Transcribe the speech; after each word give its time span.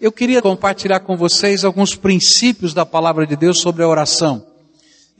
Eu 0.00 0.10
queria 0.10 0.40
compartilhar 0.40 1.00
com 1.00 1.14
vocês 1.14 1.62
alguns 1.62 1.94
princípios 1.94 2.72
da 2.72 2.86
palavra 2.86 3.26
de 3.26 3.36
Deus 3.36 3.60
sobre 3.60 3.82
a 3.82 3.88
oração. 3.88 4.46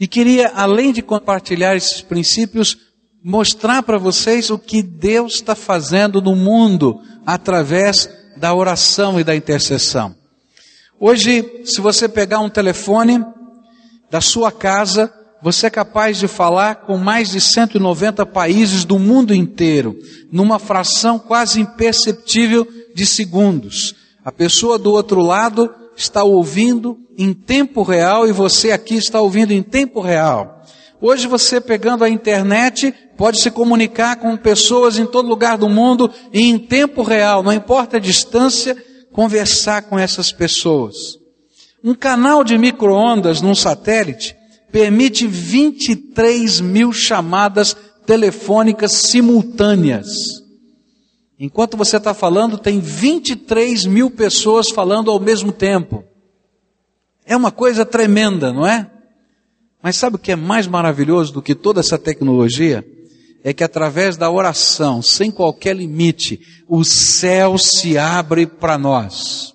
E 0.01 0.09
queria, 0.09 0.53
além 0.55 0.91
de 0.91 1.03
compartilhar 1.03 1.77
esses 1.77 2.01
princípios, 2.01 2.79
mostrar 3.23 3.83
para 3.83 3.99
vocês 3.99 4.49
o 4.49 4.59
que 4.59 4.83
Deus 4.83 5.35
está 5.35 5.55
fazendo 5.55 6.23
no 6.23 6.35
mundo 6.35 6.99
através 7.27 8.09
da 8.39 8.55
oração 8.55 9.21
e 9.21 9.25
da 9.25 9.37
intercessão. 9.37 10.15
Hoje, 10.99 11.61
se 11.67 11.79
você 11.83 12.09
pegar 12.09 12.39
um 12.39 12.49
telefone 12.49 13.23
da 14.11 14.23
sua 14.23 14.51
casa, 14.51 15.13
você 15.43 15.67
é 15.67 15.71
capaz 15.71 16.17
de 16.17 16.27
falar 16.27 16.77
com 16.77 16.97
mais 16.97 17.33
de 17.33 17.41
190 17.43 18.25
países 18.25 18.87
do 18.87 18.99
mundo 18.99 19.35
inteiro, 19.35 19.95
numa 20.33 20.59
fração 20.59 21.19
quase 21.19 21.61
imperceptível 21.61 22.67
de 22.95 23.05
segundos. 23.05 24.00
A 24.25 24.31
pessoa 24.31 24.79
do 24.79 24.93
outro 24.93 25.21
lado 25.23 25.75
está 25.97 26.23
ouvindo 26.23 26.99
em 27.17 27.33
tempo 27.33 27.83
real 27.83 28.29
e 28.29 28.33
você 28.33 28.71
aqui 28.71 28.97
está 28.97 29.21
ouvindo 29.21 29.53
em 29.53 29.63
tempo 29.63 30.01
real. 30.01 30.63
Hoje 31.01 31.27
você 31.27 31.61
pegando 31.61 32.05
a 32.05 32.09
internet 32.09 32.93
pode 33.17 33.41
se 33.41 33.51
comunicar 33.51 34.17
com 34.17 34.37
pessoas 34.37 34.99
em 34.99 35.07
todo 35.07 35.29
lugar 35.29 35.57
do 35.57 35.69
mundo 35.69 36.11
e 36.33 36.43
em 36.43 36.59
tempo 36.59 37.03
real, 37.03 37.43
não 37.43 37.53
importa 37.53 37.97
a 37.97 38.01
distância, 38.01 38.77
conversar 39.13 39.83
com 39.83 39.99
essas 39.99 40.31
pessoas. 40.31 41.19
Um 41.83 41.95
canal 41.95 42.45
de 42.45 42.59
microondas 42.59 43.41
num 43.41 43.55
satélite 43.55 44.37
permite 44.71 45.27
23 45.27 46.61
mil 46.61 46.93
chamadas 46.93 47.75
telefônicas 48.07 48.93
simultâneas. 48.93 50.40
Enquanto 51.43 51.75
você 51.75 51.97
está 51.97 52.13
falando, 52.13 52.59
tem 52.59 52.81
23 52.81 53.87
mil 53.87 54.11
pessoas 54.11 54.69
falando 54.69 55.11
ao 55.11 55.19
mesmo 55.19 55.51
tempo. 55.51 56.05
É 57.25 57.35
uma 57.35 57.51
coisa 57.51 57.87
tremenda, 57.87 58.53
não 58.53 58.67
é? 58.67 58.91
Mas 59.83 59.97
sabe 59.97 60.17
o 60.17 60.19
que 60.19 60.33
é 60.33 60.37
mais 60.37 60.67
maravilhoso 60.67 61.33
do 61.33 61.41
que 61.41 61.55
toda 61.55 61.81
essa 61.81 61.99
tecnologia? 61.99 62.87
É 63.43 63.55
que 63.55 63.65
através 63.65 64.19
da 64.19 64.31
oração, 64.31 65.01
sem 65.01 65.31
qualquer 65.31 65.75
limite, 65.75 66.39
o 66.69 66.85
céu 66.85 67.57
se 67.57 67.97
abre 67.97 68.47
para 68.47 68.77
nós. 68.77 69.55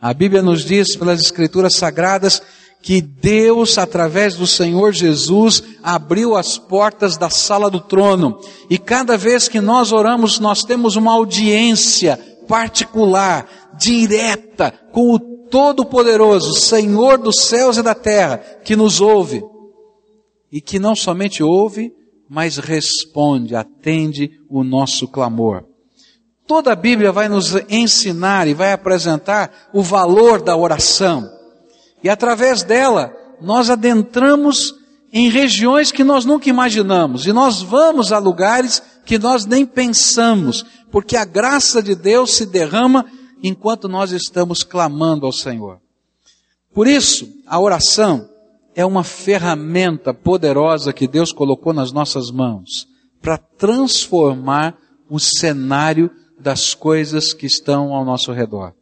A 0.00 0.14
Bíblia 0.14 0.40
nos 0.40 0.64
diz 0.64 0.94
pelas 0.94 1.20
Escrituras 1.20 1.74
Sagradas 1.74 2.40
que 2.84 3.00
Deus, 3.00 3.78
através 3.78 4.34
do 4.34 4.46
Senhor 4.46 4.92
Jesus, 4.92 5.62
abriu 5.82 6.36
as 6.36 6.58
portas 6.58 7.16
da 7.16 7.30
sala 7.30 7.70
do 7.70 7.80
trono. 7.80 8.38
E 8.68 8.76
cada 8.76 9.16
vez 9.16 9.48
que 9.48 9.58
nós 9.58 9.90
oramos, 9.90 10.38
nós 10.38 10.64
temos 10.64 10.94
uma 10.94 11.14
audiência 11.14 12.18
particular, 12.46 13.72
direta, 13.78 14.70
com 14.92 15.14
o 15.14 15.18
Todo-Poderoso, 15.18 16.60
Senhor 16.60 17.16
dos 17.16 17.44
céus 17.44 17.78
e 17.78 17.82
da 17.82 17.94
terra, 17.94 18.36
que 18.62 18.76
nos 18.76 19.00
ouve. 19.00 19.42
E 20.52 20.60
que 20.60 20.78
não 20.78 20.94
somente 20.94 21.42
ouve, 21.42 21.90
mas 22.28 22.58
responde, 22.58 23.56
atende 23.56 24.30
o 24.46 24.62
nosso 24.62 25.08
clamor. 25.08 25.64
Toda 26.46 26.72
a 26.72 26.76
Bíblia 26.76 27.10
vai 27.10 27.30
nos 27.30 27.54
ensinar 27.70 28.46
e 28.46 28.52
vai 28.52 28.72
apresentar 28.72 29.70
o 29.72 29.80
valor 29.80 30.42
da 30.42 30.54
oração. 30.54 31.26
E 32.04 32.08
através 32.10 32.62
dela, 32.62 33.16
nós 33.40 33.70
adentramos 33.70 34.74
em 35.10 35.30
regiões 35.30 35.90
que 35.90 36.04
nós 36.04 36.26
nunca 36.26 36.50
imaginamos. 36.50 37.26
E 37.26 37.32
nós 37.32 37.62
vamos 37.62 38.12
a 38.12 38.18
lugares 38.18 38.82
que 39.06 39.18
nós 39.18 39.46
nem 39.46 39.64
pensamos. 39.64 40.66
Porque 40.90 41.16
a 41.16 41.24
graça 41.24 41.82
de 41.82 41.94
Deus 41.94 42.34
se 42.34 42.44
derrama 42.44 43.06
enquanto 43.42 43.88
nós 43.88 44.12
estamos 44.12 44.62
clamando 44.62 45.24
ao 45.24 45.32
Senhor. 45.32 45.80
Por 46.74 46.86
isso, 46.86 47.26
a 47.46 47.58
oração 47.58 48.28
é 48.74 48.84
uma 48.84 49.02
ferramenta 49.02 50.12
poderosa 50.12 50.92
que 50.92 51.08
Deus 51.08 51.32
colocou 51.32 51.72
nas 51.72 51.90
nossas 51.90 52.30
mãos 52.30 52.86
para 53.22 53.38
transformar 53.38 54.76
o 55.08 55.18
cenário 55.18 56.10
das 56.38 56.74
coisas 56.74 57.32
que 57.32 57.46
estão 57.46 57.94
ao 57.94 58.04
nosso 58.04 58.30
redor. 58.30 58.74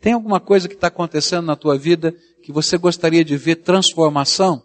Tem 0.00 0.12
alguma 0.12 0.40
coisa 0.40 0.68
que 0.68 0.74
está 0.74 0.88
acontecendo 0.88 1.46
na 1.46 1.56
tua 1.56 1.76
vida 1.76 2.14
que 2.46 2.52
você 2.52 2.78
gostaria 2.78 3.24
de 3.24 3.36
ver 3.36 3.56
transformação? 3.56 4.62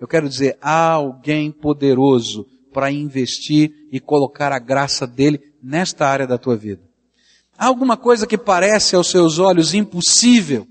Eu 0.00 0.08
quero 0.08 0.26
dizer, 0.26 0.56
há 0.62 0.92
alguém 0.92 1.52
poderoso 1.52 2.46
para 2.72 2.90
investir 2.90 3.70
e 3.92 4.00
colocar 4.00 4.50
a 4.50 4.58
graça 4.58 5.06
dele 5.06 5.38
nesta 5.62 6.06
área 6.06 6.26
da 6.26 6.38
tua 6.38 6.56
vida. 6.56 6.80
Há 7.58 7.66
alguma 7.66 7.98
coisa 7.98 8.26
que 8.26 8.38
parece 8.38 8.96
aos 8.96 9.10
seus 9.10 9.38
olhos 9.38 9.74
impossível? 9.74 10.66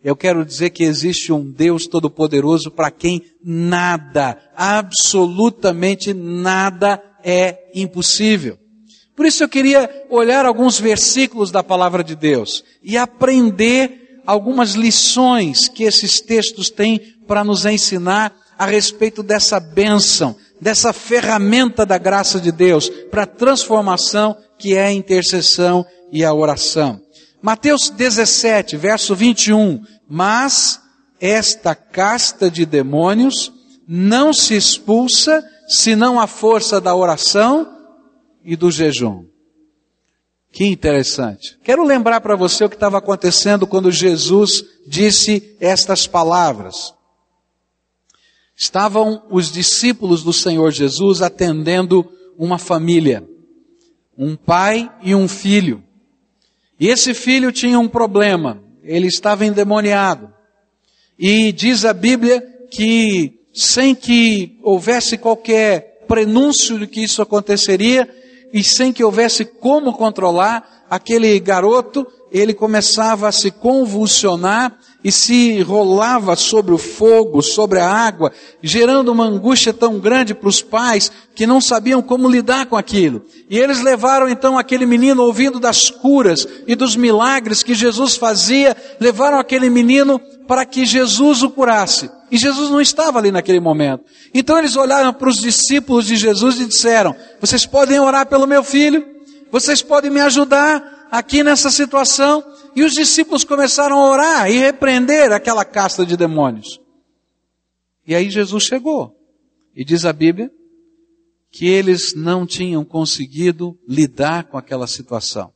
Eu 0.00 0.14
quero 0.14 0.44
dizer 0.44 0.70
que 0.70 0.84
existe 0.84 1.32
um 1.32 1.50
Deus 1.50 1.88
todo-poderoso 1.88 2.70
para 2.70 2.92
quem 2.92 3.24
nada, 3.42 4.38
absolutamente 4.54 6.14
nada 6.14 7.02
é 7.24 7.68
impossível. 7.74 8.56
Por 9.16 9.26
isso 9.26 9.42
eu 9.42 9.48
queria 9.48 10.06
olhar 10.08 10.46
alguns 10.46 10.78
versículos 10.78 11.50
da 11.50 11.64
palavra 11.64 12.04
de 12.04 12.14
Deus 12.14 12.62
e 12.80 12.96
aprender 12.96 13.99
algumas 14.26 14.72
lições 14.72 15.68
que 15.68 15.84
esses 15.84 16.20
textos 16.20 16.70
têm 16.70 17.00
para 17.26 17.44
nos 17.44 17.64
ensinar 17.64 18.34
a 18.58 18.66
respeito 18.66 19.22
dessa 19.22 19.58
bênção, 19.58 20.36
dessa 20.60 20.92
ferramenta 20.92 21.86
da 21.86 21.96
graça 21.96 22.40
de 22.40 22.52
Deus 22.52 22.88
para 23.10 23.22
a 23.22 23.26
transformação 23.26 24.36
que 24.58 24.74
é 24.74 24.86
a 24.86 24.92
intercessão 24.92 25.84
e 26.12 26.24
a 26.24 26.34
oração. 26.34 27.00
Mateus 27.40 27.88
17, 27.88 28.76
verso 28.76 29.14
21. 29.14 29.82
Mas 30.08 30.80
esta 31.18 31.74
casta 31.74 32.50
de 32.50 32.66
demônios 32.66 33.52
não 33.88 34.32
se 34.32 34.54
expulsa 34.54 35.42
senão 35.66 36.20
a 36.20 36.26
força 36.26 36.80
da 36.80 36.94
oração 36.94 37.66
e 38.44 38.56
do 38.56 38.70
jejum. 38.70 39.24
Que 40.52 40.66
interessante. 40.66 41.56
Quero 41.62 41.84
lembrar 41.84 42.20
para 42.20 42.34
você 42.34 42.64
o 42.64 42.68
que 42.68 42.74
estava 42.74 42.98
acontecendo 42.98 43.66
quando 43.66 43.90
Jesus 43.90 44.64
disse 44.86 45.56
estas 45.60 46.06
palavras. 46.06 46.92
Estavam 48.56 49.22
os 49.30 49.50
discípulos 49.50 50.22
do 50.22 50.32
Senhor 50.32 50.70
Jesus 50.72 51.22
atendendo 51.22 52.10
uma 52.36 52.58
família, 52.58 53.26
um 54.18 54.34
pai 54.36 54.90
e 55.02 55.14
um 55.14 55.28
filho. 55.28 55.82
E 56.78 56.88
esse 56.88 57.14
filho 57.14 57.52
tinha 57.52 57.78
um 57.78 57.88
problema, 57.88 58.62
ele 58.82 59.06
estava 59.06 59.46
endemoniado. 59.46 60.32
E 61.18 61.52
diz 61.52 61.84
a 61.84 61.92
Bíblia 61.92 62.40
que, 62.70 63.40
sem 63.52 63.94
que 63.94 64.58
houvesse 64.62 65.16
qualquer 65.16 66.04
prenúncio 66.08 66.78
de 66.78 66.86
que 66.86 67.02
isso 67.02 67.22
aconteceria, 67.22 68.08
e 68.52 68.62
sem 68.62 68.92
que 68.92 69.04
houvesse 69.04 69.44
como 69.44 69.92
controlar, 69.92 70.84
aquele 70.90 71.38
garoto, 71.38 72.06
ele 72.32 72.52
começava 72.52 73.28
a 73.28 73.32
se 73.32 73.50
convulsionar 73.50 74.76
e 75.02 75.10
se 75.10 75.62
rolava 75.62 76.36
sobre 76.36 76.74
o 76.74 76.78
fogo, 76.78 77.42
sobre 77.42 77.78
a 77.78 77.88
água, 77.88 78.32
gerando 78.62 79.10
uma 79.10 79.24
angústia 79.24 79.72
tão 79.72 79.98
grande 79.98 80.34
para 80.34 80.48
os 80.48 80.60
pais 80.60 81.10
que 81.34 81.46
não 81.46 81.60
sabiam 81.60 82.02
como 82.02 82.28
lidar 82.28 82.66
com 82.66 82.76
aquilo. 82.76 83.22
E 83.48 83.58
eles 83.58 83.80
levaram 83.80 84.28
então 84.28 84.58
aquele 84.58 84.84
menino, 84.84 85.22
ouvindo 85.22 85.58
das 85.58 85.90
curas 85.90 86.46
e 86.66 86.74
dos 86.74 86.96
milagres 86.96 87.62
que 87.62 87.74
Jesus 87.74 88.16
fazia, 88.16 88.76
levaram 89.00 89.38
aquele 89.38 89.70
menino 89.70 90.20
para 90.50 90.66
que 90.66 90.84
Jesus 90.84 91.44
o 91.44 91.50
curasse. 91.50 92.10
E 92.28 92.36
Jesus 92.36 92.70
não 92.70 92.80
estava 92.80 93.20
ali 93.20 93.30
naquele 93.30 93.60
momento. 93.60 94.04
Então 94.34 94.58
eles 94.58 94.74
olharam 94.74 95.14
para 95.14 95.28
os 95.28 95.36
discípulos 95.36 96.06
de 96.06 96.16
Jesus 96.16 96.58
e 96.58 96.66
disseram: 96.66 97.14
Vocês 97.40 97.64
podem 97.64 98.00
orar 98.00 98.26
pelo 98.26 98.48
meu 98.48 98.64
filho? 98.64 99.06
Vocês 99.52 99.80
podem 99.80 100.10
me 100.10 100.20
ajudar 100.20 101.06
aqui 101.08 101.44
nessa 101.44 101.70
situação? 101.70 102.44
E 102.74 102.82
os 102.82 102.94
discípulos 102.94 103.44
começaram 103.44 103.96
a 103.96 104.10
orar 104.10 104.50
e 104.50 104.58
repreender 104.58 105.30
aquela 105.30 105.64
casta 105.64 106.04
de 106.04 106.16
demônios. 106.16 106.80
E 108.04 108.12
aí 108.12 108.28
Jesus 108.28 108.64
chegou. 108.64 109.14
E 109.72 109.84
diz 109.84 110.04
a 110.04 110.12
Bíblia 110.12 110.50
que 111.52 111.68
eles 111.68 112.12
não 112.12 112.44
tinham 112.44 112.84
conseguido 112.84 113.78
lidar 113.86 114.48
com 114.48 114.58
aquela 114.58 114.88
situação. 114.88 115.52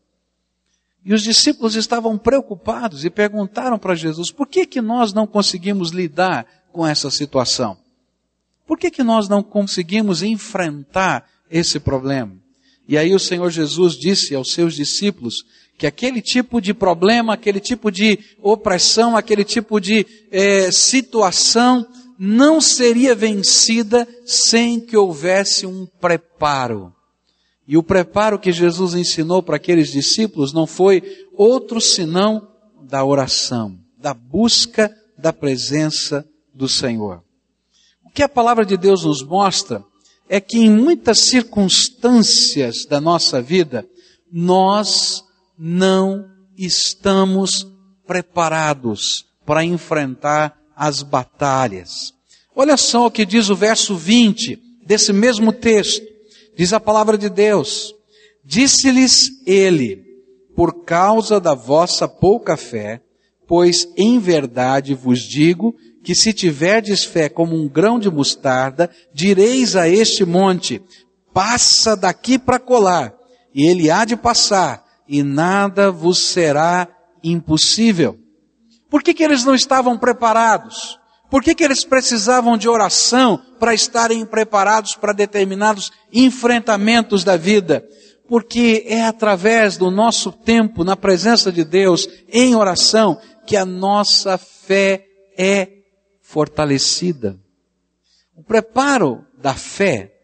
E 1.04 1.12
os 1.12 1.22
discípulos 1.22 1.74
estavam 1.74 2.16
preocupados 2.16 3.04
e 3.04 3.10
perguntaram 3.10 3.78
para 3.78 3.94
Jesus: 3.94 4.30
por 4.30 4.46
que 4.46 4.66
que 4.66 4.80
nós 4.80 5.12
não 5.12 5.26
conseguimos 5.26 5.90
lidar 5.90 6.46
com 6.72 6.86
essa 6.86 7.10
situação? 7.10 7.76
Por 8.66 8.78
que 8.78 8.90
que 8.90 9.02
nós 9.02 9.28
não 9.28 9.42
conseguimos 9.42 10.22
enfrentar 10.22 11.28
esse 11.50 11.78
problema? 11.78 12.32
E 12.88 12.96
aí 12.96 13.14
o 13.14 13.18
Senhor 13.18 13.50
Jesus 13.50 13.94
disse 13.94 14.34
aos 14.34 14.52
seus 14.52 14.74
discípulos 14.74 15.44
que 15.76 15.86
aquele 15.86 16.22
tipo 16.22 16.60
de 16.60 16.72
problema, 16.72 17.34
aquele 17.34 17.60
tipo 17.60 17.90
de 17.90 18.18
opressão, 18.40 19.16
aquele 19.16 19.44
tipo 19.44 19.80
de 19.80 20.06
é, 20.30 20.70
situação 20.70 21.86
não 22.18 22.60
seria 22.60 23.14
vencida 23.14 24.06
sem 24.24 24.80
que 24.80 24.96
houvesse 24.96 25.66
um 25.66 25.86
preparo. 26.00 26.94
E 27.66 27.76
o 27.76 27.82
preparo 27.82 28.38
que 28.38 28.52
Jesus 28.52 28.94
ensinou 28.94 29.42
para 29.42 29.56
aqueles 29.56 29.90
discípulos 29.90 30.52
não 30.52 30.66
foi 30.66 31.02
outro 31.32 31.80
senão 31.80 32.48
da 32.82 33.04
oração, 33.04 33.78
da 33.98 34.12
busca 34.12 34.94
da 35.16 35.32
presença 35.32 36.26
do 36.52 36.68
Senhor. 36.68 37.22
O 38.04 38.10
que 38.10 38.22
a 38.22 38.28
palavra 38.28 38.66
de 38.66 38.76
Deus 38.76 39.04
nos 39.04 39.22
mostra 39.22 39.82
é 40.28 40.40
que 40.40 40.58
em 40.58 40.70
muitas 40.70 41.20
circunstâncias 41.20 42.84
da 42.86 43.00
nossa 43.00 43.40
vida, 43.40 43.86
nós 44.30 45.22
não 45.58 46.26
estamos 46.56 47.66
preparados 48.06 49.26
para 49.44 49.64
enfrentar 49.64 50.58
as 50.76 51.02
batalhas. 51.02 52.12
Olha 52.54 52.76
só 52.76 53.06
o 53.06 53.10
que 53.10 53.24
diz 53.24 53.48
o 53.48 53.56
verso 53.56 53.96
20 53.96 54.58
desse 54.84 55.12
mesmo 55.12 55.52
texto. 55.52 56.13
Diz 56.56 56.72
a 56.72 56.80
palavra 56.80 57.18
de 57.18 57.28
Deus: 57.28 57.94
Disse-lhes 58.44 59.42
ele, 59.46 60.04
por 60.54 60.84
causa 60.84 61.40
da 61.40 61.54
vossa 61.54 62.06
pouca 62.06 62.56
fé, 62.56 63.00
pois 63.46 63.88
em 63.96 64.18
verdade 64.18 64.94
vos 64.94 65.20
digo 65.20 65.74
que 66.02 66.14
se 66.14 66.32
tiverdes 66.32 67.04
fé 67.04 67.28
como 67.28 67.56
um 67.56 67.68
grão 67.68 67.98
de 67.98 68.10
mostarda, 68.10 68.90
direis 69.12 69.74
a 69.74 69.88
este 69.88 70.24
monte, 70.24 70.82
passa 71.32 71.96
daqui 71.96 72.38
para 72.38 72.58
colar, 72.58 73.14
e 73.54 73.66
ele 73.66 73.90
há 73.90 74.04
de 74.04 74.14
passar, 74.14 74.84
e 75.08 75.22
nada 75.22 75.90
vos 75.90 76.18
será 76.18 76.88
impossível. 77.22 78.18
Por 78.90 79.02
que, 79.02 79.14
que 79.14 79.24
eles 79.24 79.44
não 79.44 79.54
estavam 79.54 79.98
preparados? 79.98 80.98
Por 81.34 81.42
que, 81.42 81.52
que 81.52 81.64
eles 81.64 81.84
precisavam 81.84 82.56
de 82.56 82.68
oração 82.68 83.42
para 83.58 83.74
estarem 83.74 84.24
preparados 84.24 84.94
para 84.94 85.12
determinados 85.12 85.90
enfrentamentos 86.12 87.24
da 87.24 87.36
vida? 87.36 87.84
Porque 88.28 88.84
é 88.86 89.02
através 89.02 89.76
do 89.76 89.90
nosso 89.90 90.30
tempo 90.30 90.84
na 90.84 90.96
presença 90.96 91.50
de 91.50 91.64
Deus, 91.64 92.08
em 92.28 92.54
oração, 92.54 93.20
que 93.48 93.56
a 93.56 93.66
nossa 93.66 94.38
fé 94.38 95.08
é 95.36 95.78
fortalecida. 96.22 97.36
O 98.36 98.44
preparo 98.44 99.26
da 99.36 99.54
fé 99.54 100.14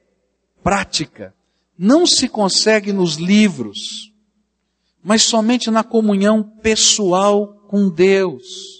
prática 0.62 1.34
não 1.76 2.06
se 2.06 2.28
consegue 2.28 2.92
nos 2.92 3.16
livros, 3.16 4.12
mas 5.02 5.22
somente 5.22 5.72
na 5.72 5.82
comunhão 5.82 6.40
pessoal 6.62 7.48
com 7.66 7.90
Deus. 7.90 8.79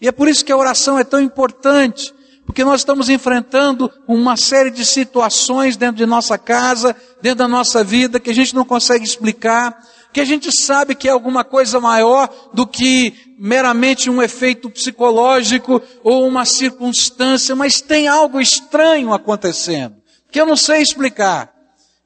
E 0.00 0.08
é 0.08 0.12
por 0.12 0.28
isso 0.28 0.44
que 0.44 0.52
a 0.52 0.56
oração 0.56 0.98
é 0.98 1.04
tão 1.04 1.20
importante, 1.20 2.14
porque 2.46 2.64
nós 2.64 2.80
estamos 2.80 3.08
enfrentando 3.08 3.90
uma 4.08 4.36
série 4.36 4.70
de 4.70 4.84
situações 4.84 5.76
dentro 5.76 5.96
de 5.96 6.06
nossa 6.06 6.38
casa, 6.38 6.96
dentro 7.20 7.38
da 7.38 7.48
nossa 7.48 7.84
vida, 7.84 8.18
que 8.18 8.30
a 8.30 8.34
gente 8.34 8.54
não 8.54 8.64
consegue 8.64 9.04
explicar, 9.04 9.78
que 10.12 10.20
a 10.20 10.24
gente 10.24 10.50
sabe 10.50 10.94
que 10.94 11.08
é 11.08 11.12
alguma 11.12 11.44
coisa 11.44 11.78
maior 11.78 12.28
do 12.52 12.66
que 12.66 13.14
meramente 13.38 14.10
um 14.10 14.20
efeito 14.20 14.68
psicológico 14.70 15.80
ou 16.02 16.26
uma 16.26 16.44
circunstância, 16.44 17.54
mas 17.54 17.80
tem 17.80 18.08
algo 18.08 18.40
estranho 18.40 19.12
acontecendo, 19.12 19.96
que 20.32 20.40
eu 20.40 20.46
não 20.46 20.56
sei 20.56 20.82
explicar, 20.82 21.52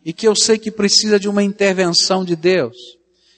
e 0.05 0.13
que 0.13 0.29
eu 0.29 0.37
sei 0.37 0.59
que 0.59 0.71
precisa 0.71 1.19
de 1.19 1.29
uma 1.29 1.43
intervenção 1.43 2.25
de 2.25 2.37
Deus. 2.37 2.77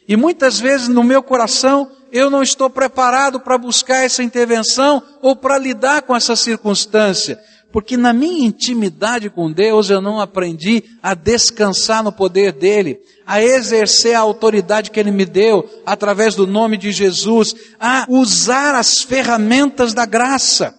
E 0.08 0.16
muitas 0.16 0.58
vezes 0.58 0.88
no 0.88 1.04
meu 1.04 1.22
coração 1.22 1.90
eu 2.12 2.30
não 2.30 2.42
estou 2.42 2.70
preparado 2.70 3.40
para 3.40 3.58
buscar 3.58 4.04
essa 4.04 4.22
intervenção 4.22 5.02
ou 5.20 5.36
para 5.36 5.58
lidar 5.58 6.02
com 6.02 6.14
essa 6.14 6.36
circunstância. 6.36 7.38
Porque 7.72 7.96
na 7.96 8.12
minha 8.12 8.46
intimidade 8.46 9.28
com 9.28 9.52
Deus 9.52 9.90
eu 9.90 10.00
não 10.00 10.20
aprendi 10.20 10.82
a 11.02 11.14
descansar 11.14 12.02
no 12.02 12.12
poder 12.12 12.52
dele, 12.52 12.98
a 13.26 13.42
exercer 13.42 14.14
a 14.14 14.20
autoridade 14.20 14.90
que 14.90 14.98
ele 14.98 15.10
me 15.10 15.26
deu 15.26 15.68
através 15.84 16.34
do 16.34 16.46
nome 16.46 16.76
de 16.78 16.92
Jesus, 16.92 17.54
a 17.78 18.06
usar 18.08 18.74
as 18.74 19.02
ferramentas 19.02 19.92
da 19.92 20.06
graça. 20.06 20.74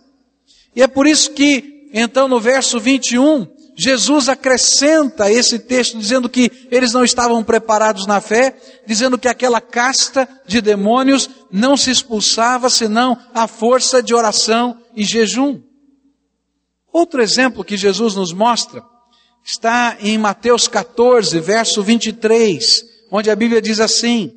E 0.76 0.82
é 0.82 0.88
por 0.88 1.06
isso 1.06 1.32
que, 1.34 1.90
então, 1.94 2.28
no 2.28 2.40
verso 2.40 2.80
21, 2.80 3.48
Jesus 3.80 4.28
acrescenta 4.28 5.32
esse 5.32 5.60
texto 5.60 6.00
dizendo 6.00 6.28
que 6.28 6.52
eles 6.72 6.94
não 6.94 7.04
estavam 7.04 7.44
preparados 7.44 8.08
na 8.08 8.20
fé, 8.20 8.58
dizendo 8.88 9.20
que 9.20 9.28
aquela 9.28 9.62
casta 9.62 10.28
de 10.48 10.60
demônios 10.60 11.30
não 11.52 11.78
se 11.78 11.92
expulsava 11.92 12.72
senão 12.72 13.16
à 13.36 13.46
força 13.46 14.02
de 14.02 14.16
oração 14.16 14.82
e 14.96 15.04
jejum. 15.04 15.62
Outro 16.92 17.22
exemplo 17.22 17.64
que 17.64 17.78
Jesus 17.78 18.16
nos 18.16 18.34
mostra 18.34 18.82
está 19.46 19.96
em 20.00 20.18
Mateus 20.18 20.68
14, 20.68 21.40
verso 21.40 21.84
23, 21.84 22.84
onde 23.12 23.30
a 23.30 23.36
Bíblia 23.36 23.62
diz 23.62 23.80
assim: 23.80 24.32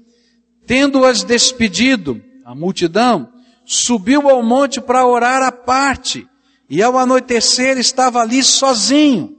Tendo-as 0.67 1.25
despedido, 1.25 2.21
a 2.45 2.55
multidão, 2.55 3.33
subiu 3.65 4.29
ao 4.29 4.43
monte 4.43 4.83
para 4.83 5.07
orar 5.07 5.43
à 5.43 5.51
parte 5.51 6.29
e 6.71 6.81
ao 6.83 6.97
anoitecer 6.97 7.77
estava 7.77 8.21
ali 8.21 8.45
sozinho. 8.45 9.37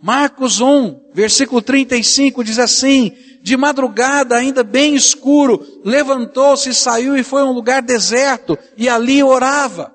Marcos 0.00 0.60
1, 0.60 1.10
versículo 1.12 1.60
35 1.60 2.44
diz 2.44 2.60
assim: 2.60 3.12
De 3.42 3.56
madrugada, 3.56 4.36
ainda 4.36 4.62
bem 4.62 4.94
escuro, 4.94 5.66
levantou-se, 5.84 6.72
saiu 6.72 7.16
e 7.16 7.24
foi 7.24 7.42
a 7.42 7.46
um 7.46 7.52
lugar 7.52 7.82
deserto 7.82 8.56
e 8.76 8.88
ali 8.88 9.20
orava. 9.24 9.92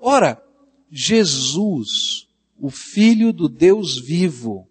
Ora, 0.00 0.42
Jesus, 0.90 2.26
o 2.58 2.68
Filho 2.68 3.32
do 3.32 3.48
Deus 3.48 3.96
vivo, 4.00 4.66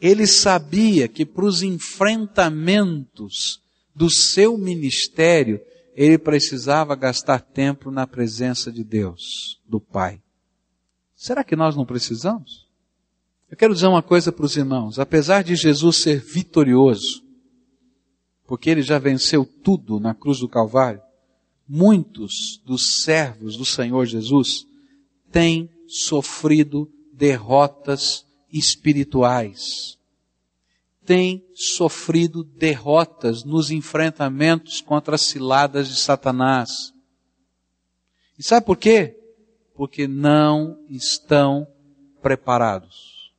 ele 0.00 0.26
sabia 0.26 1.06
que 1.06 1.24
para 1.24 1.44
os 1.44 1.62
enfrentamentos 1.62 3.60
do 3.94 4.10
seu 4.10 4.58
ministério, 4.58 5.60
ele 5.94 6.18
precisava 6.18 6.96
gastar 6.96 7.40
tempo 7.40 7.92
na 7.92 8.08
presença 8.08 8.72
de 8.72 8.82
Deus, 8.82 9.60
do 9.68 9.78
Pai. 9.80 10.23
Será 11.24 11.42
que 11.42 11.56
nós 11.56 11.74
não 11.74 11.86
precisamos? 11.86 12.68
Eu 13.50 13.56
quero 13.56 13.72
dizer 13.72 13.86
uma 13.86 14.02
coisa 14.02 14.30
para 14.30 14.44
os 14.44 14.58
irmãos. 14.58 14.98
Apesar 14.98 15.42
de 15.42 15.56
Jesus 15.56 16.02
ser 16.02 16.20
vitorioso, 16.20 17.24
porque 18.46 18.68
ele 18.68 18.82
já 18.82 18.98
venceu 18.98 19.46
tudo 19.46 19.98
na 19.98 20.14
cruz 20.14 20.40
do 20.40 20.48
Calvário, 20.50 21.00
muitos 21.66 22.60
dos 22.66 23.02
servos 23.02 23.56
do 23.56 23.64
Senhor 23.64 24.04
Jesus 24.04 24.66
têm 25.32 25.70
sofrido 25.88 26.92
derrotas 27.10 28.26
espirituais. 28.52 29.98
Têm 31.06 31.42
sofrido 31.54 32.44
derrotas 32.44 33.44
nos 33.44 33.70
enfrentamentos 33.70 34.82
contra 34.82 35.14
as 35.14 35.22
ciladas 35.22 35.88
de 35.88 35.96
Satanás. 35.96 36.92
E 38.38 38.42
sabe 38.42 38.66
por 38.66 38.76
quê? 38.76 39.23
Porque 39.74 40.06
não 40.06 40.78
estão 40.88 41.66
preparados. 42.22 43.32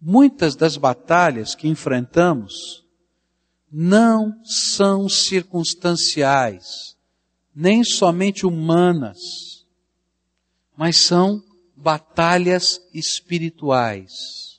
Muitas 0.00 0.56
das 0.56 0.76
batalhas 0.76 1.54
que 1.54 1.68
enfrentamos 1.68 2.84
não 3.70 4.42
são 4.44 5.08
circunstanciais, 5.08 6.96
nem 7.54 7.84
somente 7.84 8.46
humanas, 8.46 9.18
mas 10.76 11.04
são 11.04 11.42
batalhas 11.74 12.80
espirituais. 12.92 14.55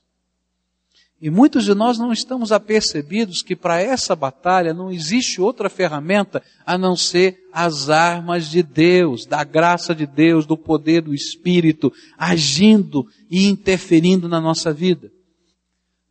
E 1.19 1.31
muitos 1.31 1.65
de 1.65 1.73
nós 1.73 1.97
não 1.97 2.13
estamos 2.13 2.51
apercebidos 2.51 3.41
que 3.41 3.55
para 3.55 3.81
essa 3.81 4.15
batalha 4.15 4.71
não 4.71 4.91
existe 4.91 5.41
outra 5.41 5.67
ferramenta 5.67 6.43
a 6.63 6.77
não 6.77 6.95
ser 6.95 7.39
as 7.51 7.89
armas 7.89 8.47
de 8.51 8.61
Deus, 8.61 9.25
da 9.25 9.43
graça 9.43 9.95
de 9.95 10.05
Deus, 10.05 10.45
do 10.45 10.55
poder 10.55 11.01
do 11.01 11.15
Espírito, 11.15 11.91
agindo 12.15 13.07
e 13.31 13.47
interferindo 13.47 14.29
na 14.29 14.39
nossa 14.39 14.71
vida. 14.71 15.11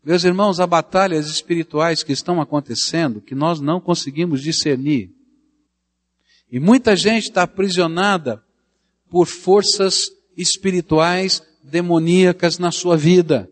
Meus 0.05 0.25
irmãos, 0.25 0.59
há 0.59 0.67
batalhas 0.67 1.29
espirituais 1.29 2.03
que 2.03 2.13
estão 2.13 2.41
acontecendo 2.41 3.21
que 3.21 3.35
nós 3.35 3.61
não 3.61 3.81
conseguimos 3.81 4.43
discernir. 4.43 5.11
E 6.51 6.59
muita 6.59 6.97
gente 6.97 7.25
está 7.25 7.43
aprisionada 7.43 8.43
por 9.09 9.27
forças 9.27 10.07
espirituais 10.37 11.43
demoníacas 11.63 12.59
na 12.59 12.73
sua 12.73 12.97
vida. 12.97 13.49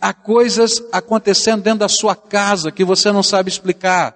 Há 0.00 0.12
coisas 0.12 0.82
acontecendo 0.92 1.62
dentro 1.62 1.80
da 1.80 1.88
sua 1.88 2.14
casa 2.14 2.70
que 2.70 2.84
você 2.84 3.10
não 3.10 3.22
sabe 3.22 3.50
explicar. 3.50 4.14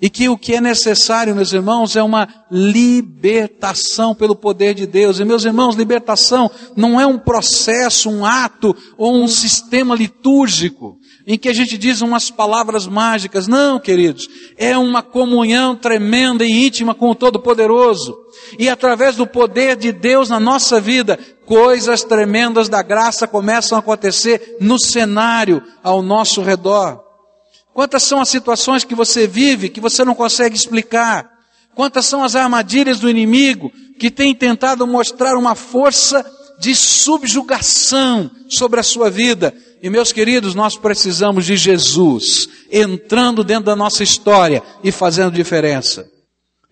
E 0.00 0.08
que 0.08 0.28
o 0.28 0.38
que 0.38 0.54
é 0.54 0.60
necessário, 0.60 1.34
meus 1.34 1.52
irmãos, 1.52 1.96
é 1.96 2.02
uma 2.02 2.28
libertação 2.48 4.14
pelo 4.14 4.36
poder 4.36 4.72
de 4.72 4.86
Deus. 4.86 5.18
E 5.18 5.24
meus 5.24 5.44
irmãos, 5.44 5.74
libertação 5.74 6.48
não 6.76 7.00
é 7.00 7.06
um 7.06 7.18
processo, 7.18 8.08
um 8.08 8.24
ato 8.24 8.76
ou 8.96 9.16
um 9.16 9.26
sistema 9.26 9.96
litúrgico 9.96 10.98
em 11.26 11.36
que 11.36 11.48
a 11.48 11.52
gente 11.52 11.76
diz 11.76 12.00
umas 12.00 12.30
palavras 12.30 12.86
mágicas. 12.86 13.46
Não, 13.46 13.78
queridos. 13.78 14.28
É 14.56 14.78
uma 14.78 15.02
comunhão 15.02 15.76
tremenda 15.76 16.42
e 16.42 16.66
íntima 16.66 16.94
com 16.94 17.10
o 17.10 17.14
Todo-Poderoso. 17.14 18.16
E 18.58 18.66
através 18.66 19.16
do 19.16 19.26
poder 19.26 19.76
de 19.76 19.92
Deus 19.92 20.30
na 20.30 20.40
nossa 20.40 20.80
vida, 20.80 21.18
coisas 21.48 22.04
tremendas 22.04 22.68
da 22.68 22.82
graça 22.82 23.26
começam 23.26 23.76
a 23.76 23.78
acontecer 23.80 24.58
no 24.60 24.78
cenário 24.78 25.62
ao 25.82 26.02
nosso 26.02 26.42
redor. 26.42 27.02
Quantas 27.72 28.02
são 28.02 28.20
as 28.20 28.28
situações 28.28 28.84
que 28.84 28.94
você 28.94 29.26
vive 29.26 29.70
que 29.70 29.80
você 29.80 30.04
não 30.04 30.14
consegue 30.14 30.54
explicar? 30.54 31.26
Quantas 31.74 32.04
são 32.04 32.22
as 32.22 32.36
armadilhas 32.36 33.00
do 33.00 33.08
inimigo 33.08 33.72
que 33.98 34.10
tem 34.10 34.34
tentado 34.34 34.86
mostrar 34.86 35.38
uma 35.38 35.54
força 35.54 36.24
de 36.60 36.74
subjugação 36.74 38.30
sobre 38.48 38.80
a 38.80 38.82
sua 38.82 39.08
vida. 39.08 39.54
E 39.80 39.88
meus 39.88 40.12
queridos, 40.12 40.54
nós 40.54 40.76
precisamos 40.76 41.46
de 41.46 41.56
Jesus 41.56 42.48
entrando 42.70 43.42
dentro 43.42 43.64
da 43.64 43.76
nossa 43.76 44.02
história 44.02 44.62
e 44.82 44.90
fazendo 44.92 45.32
diferença. 45.32 46.10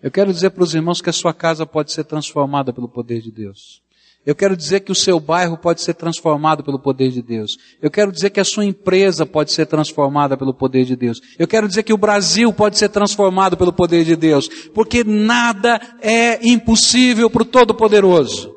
Eu 0.03 0.11
quero 0.11 0.31
dizer 0.31 0.51
para 0.51 0.63
os 0.63 0.75
irmãos 0.75 1.01
que 1.01 1.09
a 1.09 1.13
sua 1.13 1.33
casa 1.33 1.65
pode 1.65 1.93
ser 1.93 2.03
transformada 2.03 2.71
pelo 2.71 2.89
poder 2.89 3.21
de 3.21 3.31
Deus. 3.31 3.86
Eu 4.27 4.35
quero 4.35 4.57
dizer 4.57 4.81
que 4.81 4.91
o 4.91 4.95
seu 4.95 5.21
bairro 5.21 5.57
pode 5.57 5.81
ser 5.81 5.93
transformado 5.93 6.61
pelo 6.61 6.77
poder 6.77 7.11
de 7.11 7.21
Deus. 7.21 7.51
Eu 7.81 7.89
quero 7.89 8.11
dizer 8.11 8.29
que 8.29 8.41
a 8.41 8.43
sua 8.43 8.65
empresa 8.65 9.25
pode 9.25 9.53
ser 9.53 9.65
transformada 9.65 10.35
pelo 10.35 10.53
poder 10.53 10.83
de 10.83 10.97
Deus. 10.97 11.21
Eu 11.39 11.47
quero 11.47 11.65
dizer 11.65 11.83
que 11.83 11.93
o 11.93 11.97
Brasil 11.97 12.51
pode 12.51 12.77
ser 12.77 12.89
transformado 12.89 13.55
pelo 13.55 13.71
poder 13.71 14.03
de 14.03 14.17
Deus. 14.17 14.49
Porque 14.73 15.01
nada 15.01 15.79
é 16.01 16.45
impossível 16.45 17.29
para 17.29 17.43
o 17.43 17.45
Todo-Poderoso. 17.45 18.53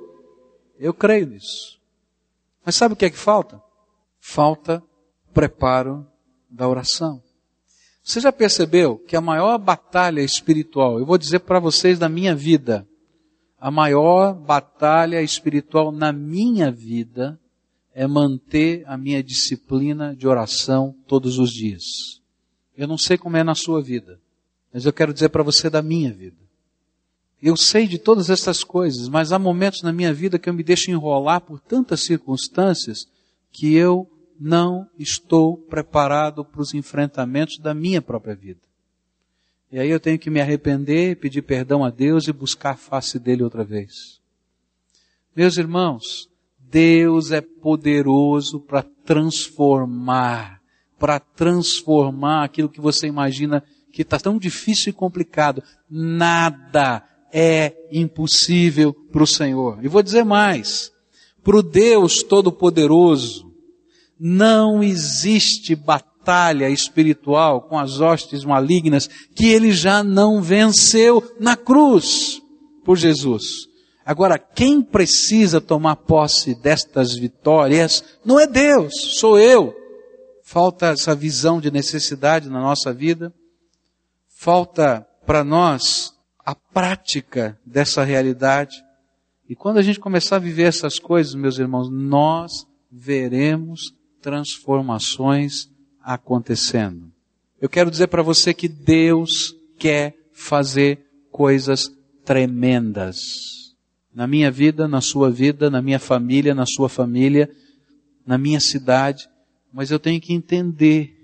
Eu 0.76 0.92
creio 0.92 1.28
nisso. 1.28 1.78
Mas 2.66 2.74
sabe 2.74 2.94
o 2.94 2.96
que 2.96 3.04
é 3.04 3.10
que 3.10 3.16
falta? 3.16 3.62
Falta 4.18 4.82
preparo 5.32 6.04
da 6.50 6.66
oração. 6.66 7.22
Você 8.02 8.18
já 8.18 8.32
percebeu 8.32 8.98
que 9.06 9.14
a 9.14 9.20
maior 9.20 9.56
batalha 9.56 10.20
espiritual, 10.20 10.98
eu 10.98 11.06
vou 11.06 11.16
dizer 11.16 11.38
para 11.38 11.60
vocês 11.60 11.96
da 11.96 12.08
minha 12.08 12.34
vida, 12.34 12.88
a 13.61 13.71
maior 13.71 14.33
batalha 14.33 15.21
espiritual 15.21 15.93
na 15.93 16.12
minha 16.12 16.71
vida 16.73 17.38
é 17.95 18.07
manter 18.07 18.83
a 18.87 18.97
minha 18.97 19.23
disciplina 19.23 20.17
de 20.17 20.26
oração 20.26 20.95
todos 21.07 21.38
os 21.38 21.52
dias. 21.52 21.85
Eu 22.75 22.88
não 22.88 22.97
sei 22.97 23.19
como 23.19 23.37
é 23.37 23.45
na 23.45 23.55
sua 23.55 23.83
vida, 23.83 24.19
mas 24.73 24.87
eu 24.87 24.93
quero 24.93 25.12
dizer 25.12 25.29
para 25.29 25.43
você 25.43 25.69
da 25.69 25.83
minha 25.83 26.11
vida. 26.11 26.38
Eu 27.43 27.57
sei 27.57 27.87
de 27.87 27.99
todas 27.99 28.31
essas 28.31 28.64
coisas, 28.64 29.09
mas 29.09 29.33
há 29.33 29.38
momentos 29.38 29.83
na 29.83 29.93
minha 29.93 30.12
vida 30.12 30.38
que 30.38 30.49
eu 30.49 30.55
me 30.55 30.62
deixo 30.62 30.90
enrolar 30.90 31.43
por 31.43 31.61
tantas 31.61 32.00
circunstâncias 32.00 33.07
que 33.52 33.75
eu 33.75 34.11
não 34.38 34.88
estou 34.99 35.59
preparado 35.59 36.45
para 36.45 36.62
os 36.62 36.73
enfrentamentos 36.73 37.59
da 37.59 37.75
minha 37.75 38.00
própria 38.00 38.35
vida. 38.35 38.69
E 39.72 39.78
aí 39.78 39.88
eu 39.88 40.00
tenho 40.00 40.18
que 40.18 40.30
me 40.30 40.40
arrepender, 40.40 41.16
pedir 41.16 41.42
perdão 41.42 41.84
a 41.84 41.90
Deus 41.90 42.26
e 42.26 42.32
buscar 42.32 42.72
a 42.72 42.76
face 42.76 43.18
dele 43.18 43.44
outra 43.44 43.62
vez. 43.62 44.20
Meus 45.34 45.56
irmãos, 45.56 46.28
Deus 46.58 47.30
é 47.30 47.40
poderoso 47.40 48.58
para 48.60 48.82
transformar, 48.82 50.60
para 50.98 51.20
transformar 51.20 52.44
aquilo 52.44 52.68
que 52.68 52.80
você 52.80 53.06
imagina 53.06 53.62
que 53.92 54.02
está 54.02 54.18
tão 54.18 54.38
difícil 54.38 54.90
e 54.90 54.92
complicado. 54.92 55.62
Nada 55.88 57.04
é 57.32 57.74
impossível 57.92 58.92
para 58.92 59.22
o 59.22 59.26
Senhor. 59.26 59.84
E 59.84 59.88
vou 59.88 60.02
dizer 60.02 60.24
mais, 60.24 60.92
para 61.44 61.56
o 61.56 61.62
Deus 61.62 62.24
Todo-Poderoso, 62.24 63.52
não 64.18 64.82
existe 64.82 65.76
batalha 65.76 66.10
batalha 66.20 66.68
espiritual 66.68 67.62
com 67.62 67.78
as 67.78 68.00
hostes 68.00 68.44
malignas 68.44 69.08
que 69.34 69.48
ele 69.48 69.72
já 69.72 70.04
não 70.04 70.42
venceu 70.42 71.34
na 71.40 71.56
cruz 71.56 72.40
por 72.84 72.96
Jesus. 72.96 73.68
Agora, 74.04 74.38
quem 74.38 74.82
precisa 74.82 75.60
tomar 75.60 75.96
posse 75.96 76.54
destas 76.54 77.14
vitórias 77.14 78.04
não 78.24 78.38
é 78.38 78.46
Deus, 78.46 78.92
sou 79.18 79.38
eu. 79.38 79.74
Falta 80.42 80.88
essa 80.88 81.14
visão 81.14 81.60
de 81.60 81.70
necessidade 81.70 82.50
na 82.50 82.60
nossa 82.60 82.92
vida. 82.92 83.32
Falta 84.28 85.06
para 85.24 85.44
nós 85.44 86.12
a 86.44 86.54
prática 86.54 87.58
dessa 87.64 88.02
realidade. 88.02 88.76
E 89.48 89.54
quando 89.54 89.78
a 89.78 89.82
gente 89.82 90.00
começar 90.00 90.36
a 90.36 90.40
viver 90.40 90.64
essas 90.64 90.98
coisas, 90.98 91.34
meus 91.34 91.58
irmãos, 91.58 91.88
nós 91.90 92.66
veremos 92.90 93.94
transformações 94.20 95.70
acontecendo. 96.14 97.12
Eu 97.61 97.69
quero 97.69 97.90
dizer 97.90 98.09
para 98.09 98.23
você 98.23 98.52
que 98.52 98.69
Deus 98.69 99.55
quer 99.79 100.17
fazer 100.33 101.07
coisas 101.31 101.90
tremendas. 102.25 103.19
Na 104.12 104.26
minha 104.26 104.50
vida, 104.50 104.88
na 104.88 105.00
sua 105.00 105.31
vida, 105.31 105.71
na 105.71 105.81
minha 105.81 105.99
família, 105.99 106.55
na 106.55 106.67
sua 106.67 106.88
família, 106.88 107.50
na 108.26 108.37
minha 108.37 108.61
cidade. 108.61 109.29
Mas 109.73 109.90
eu 109.90 109.99
tenho 109.99 110.21
que 110.21 110.33
entender 110.33 111.17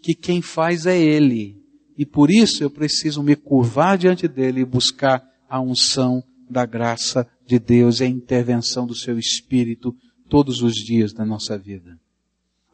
que 0.00 0.14
quem 0.14 0.40
faz 0.40 0.86
é 0.86 0.98
Ele. 0.98 1.60
E 1.98 2.06
por 2.06 2.30
isso 2.30 2.62
eu 2.62 2.70
preciso 2.70 3.22
me 3.22 3.36
curvar 3.36 3.98
diante 3.98 4.26
dele 4.26 4.60
e 4.60 4.64
buscar 4.64 5.22
a 5.48 5.60
unção 5.60 6.22
da 6.48 6.64
graça 6.64 7.28
de 7.44 7.58
Deus 7.58 8.00
e 8.00 8.04
a 8.04 8.08
intervenção 8.08 8.86
do 8.86 8.94
seu 8.94 9.18
Espírito 9.18 9.94
todos 10.28 10.62
os 10.62 10.74
dias 10.74 11.12
da 11.12 11.24
nossa 11.24 11.58
vida. 11.58 11.98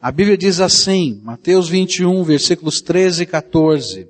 A 0.03 0.11
Bíblia 0.11 0.37
diz 0.37 0.59
assim, 0.59 1.21
Mateus 1.23 1.69
21, 1.69 2.25
versículos 2.25 2.81
13 2.81 3.23
e 3.23 3.25
14. 3.25 4.09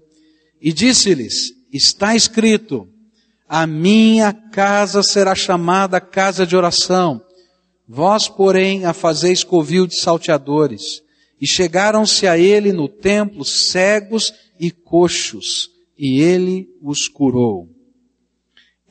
E 0.60 0.74
disse-lhes, 0.74 1.54
está 1.72 2.16
escrito, 2.16 2.88
a 3.48 3.68
minha 3.68 4.34
casa 4.34 5.04
será 5.04 5.36
chamada 5.36 6.02
casa 6.02 6.48
de 6.48 6.56
oração. 6.56 7.22
Vós, 7.88 8.28
porém, 8.28 8.86
a 8.86 8.92
fazeis 8.92 9.44
covil 9.44 9.86
de 9.86 9.96
salteadores. 9.96 11.04
E 11.40 11.46
chegaram-se 11.46 12.26
a 12.26 12.40
ele 12.40 12.74
no 12.74 12.90
templo 12.90 13.46
cegos 13.46 14.34
e 14.60 14.72
coxos, 14.72 15.70
e 15.96 16.20
ele 16.20 16.70
os 16.82 17.08
curou. 17.08 17.70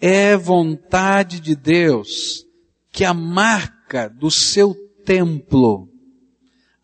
É 0.01 0.37
vontade 0.37 1.41
de 1.41 1.57
Deus 1.57 2.47
que 2.93 3.05
a 3.05 3.13
marca 3.13 4.09
do 4.09 4.31
seu 4.31 4.73
templo 5.05 5.92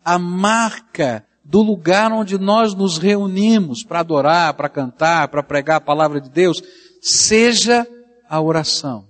a 0.03 0.17
marca 0.17 1.25
do 1.43 1.61
lugar 1.61 2.11
onde 2.11 2.37
nós 2.37 2.75
nos 2.75 2.97
reunimos 2.97 3.83
para 3.83 4.01
adorar, 4.01 4.53
para 4.53 4.69
cantar, 4.69 5.27
para 5.29 5.41
pregar 5.41 5.77
a 5.77 5.81
palavra 5.81 6.21
de 6.21 6.29
Deus, 6.29 6.61
seja 7.01 7.87
a 8.29 8.39
oração. 8.39 9.07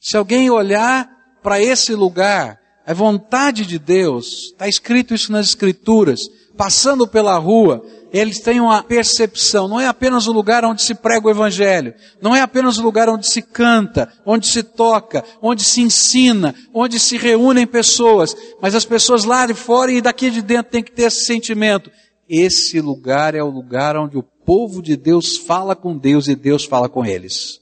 Se 0.00 0.16
alguém 0.16 0.50
olhar 0.50 1.08
para 1.42 1.60
esse 1.60 1.94
lugar, 1.94 2.60
a 2.86 2.92
vontade 2.92 3.64
de 3.64 3.78
Deus, 3.78 4.50
está 4.52 4.68
escrito 4.68 5.14
isso 5.14 5.32
nas 5.32 5.48
Escrituras, 5.48 6.20
passando 6.56 7.08
pela 7.08 7.38
rua, 7.38 7.82
eles 8.14 8.38
têm 8.38 8.60
uma 8.60 8.80
percepção, 8.80 9.66
não 9.66 9.80
é 9.80 9.88
apenas 9.88 10.28
o 10.28 10.32
lugar 10.32 10.64
onde 10.64 10.82
se 10.82 10.94
prega 10.94 11.26
o 11.26 11.30
Evangelho, 11.30 11.92
não 12.22 12.34
é 12.34 12.42
apenas 12.42 12.78
o 12.78 12.82
lugar 12.82 13.08
onde 13.08 13.28
se 13.28 13.42
canta, 13.42 14.08
onde 14.24 14.46
se 14.46 14.62
toca, 14.62 15.24
onde 15.42 15.64
se 15.64 15.80
ensina, 15.80 16.54
onde 16.72 17.00
se 17.00 17.16
reúnem 17.16 17.66
pessoas, 17.66 18.36
mas 18.62 18.72
as 18.76 18.84
pessoas 18.84 19.24
lá 19.24 19.48
de 19.48 19.54
fora 19.54 19.90
e 19.90 20.00
daqui 20.00 20.30
de 20.30 20.42
dentro 20.42 20.70
têm 20.70 20.84
que 20.84 20.92
ter 20.92 21.08
esse 21.08 21.24
sentimento. 21.24 21.90
Esse 22.28 22.80
lugar 22.80 23.34
é 23.34 23.42
o 23.42 23.50
lugar 23.50 23.96
onde 23.96 24.16
o 24.16 24.22
povo 24.22 24.80
de 24.80 24.96
Deus 24.96 25.36
fala 25.36 25.74
com 25.74 25.98
Deus 25.98 26.28
e 26.28 26.36
Deus 26.36 26.64
fala 26.64 26.88
com 26.88 27.04
eles. 27.04 27.60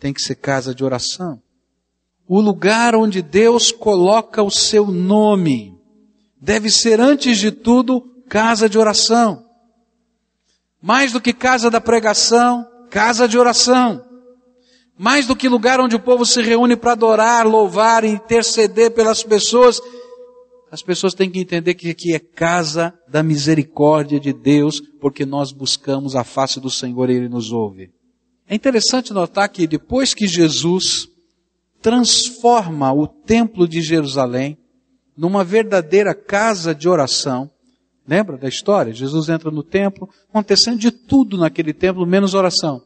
Tem 0.00 0.14
que 0.14 0.22
ser 0.22 0.36
casa 0.36 0.74
de 0.74 0.82
oração. 0.82 1.38
O 2.26 2.40
lugar 2.40 2.96
onde 2.96 3.20
Deus 3.20 3.70
coloca 3.70 4.42
o 4.42 4.50
seu 4.50 4.86
nome 4.86 5.78
deve 6.40 6.70
ser, 6.70 6.98
antes 6.98 7.36
de 7.36 7.50
tudo, 7.50 8.13
casa 8.28 8.68
de 8.68 8.78
oração. 8.78 9.44
Mais 10.80 11.12
do 11.12 11.20
que 11.20 11.32
casa 11.32 11.70
da 11.70 11.80
pregação, 11.80 12.66
casa 12.90 13.26
de 13.26 13.38
oração. 13.38 14.04
Mais 14.96 15.26
do 15.26 15.34
que 15.34 15.48
lugar 15.48 15.80
onde 15.80 15.96
o 15.96 16.00
povo 16.00 16.24
se 16.24 16.40
reúne 16.40 16.76
para 16.76 16.92
adorar, 16.92 17.46
louvar, 17.46 18.04
interceder 18.04 18.92
pelas 18.92 19.22
pessoas, 19.22 19.80
as 20.70 20.82
pessoas 20.82 21.14
têm 21.14 21.30
que 21.30 21.38
entender 21.38 21.74
que 21.74 21.90
aqui 21.90 22.14
é 22.14 22.18
casa 22.18 22.92
da 23.08 23.22
misericórdia 23.22 24.18
de 24.18 24.32
Deus, 24.32 24.80
porque 25.00 25.24
nós 25.24 25.52
buscamos 25.52 26.16
a 26.16 26.24
face 26.24 26.58
do 26.58 26.68
Senhor 26.68 27.08
e 27.08 27.14
Ele 27.14 27.28
nos 27.28 27.52
ouve. 27.52 27.92
É 28.48 28.54
interessante 28.54 29.12
notar 29.12 29.48
que 29.48 29.66
depois 29.66 30.12
que 30.12 30.26
Jesus 30.26 31.08
transforma 31.80 32.92
o 32.92 33.06
templo 33.06 33.68
de 33.68 33.80
Jerusalém 33.80 34.58
numa 35.16 35.44
verdadeira 35.44 36.14
casa 36.14 36.74
de 36.74 36.88
oração, 36.88 37.50
Lembra 38.06 38.36
da 38.36 38.48
história? 38.48 38.92
Jesus 38.92 39.28
entra 39.28 39.50
no 39.50 39.62
templo, 39.62 40.08
acontecendo 40.28 40.78
de 40.78 40.90
tudo 40.90 41.38
naquele 41.38 41.72
templo, 41.72 42.06
menos 42.06 42.34
oração. 42.34 42.82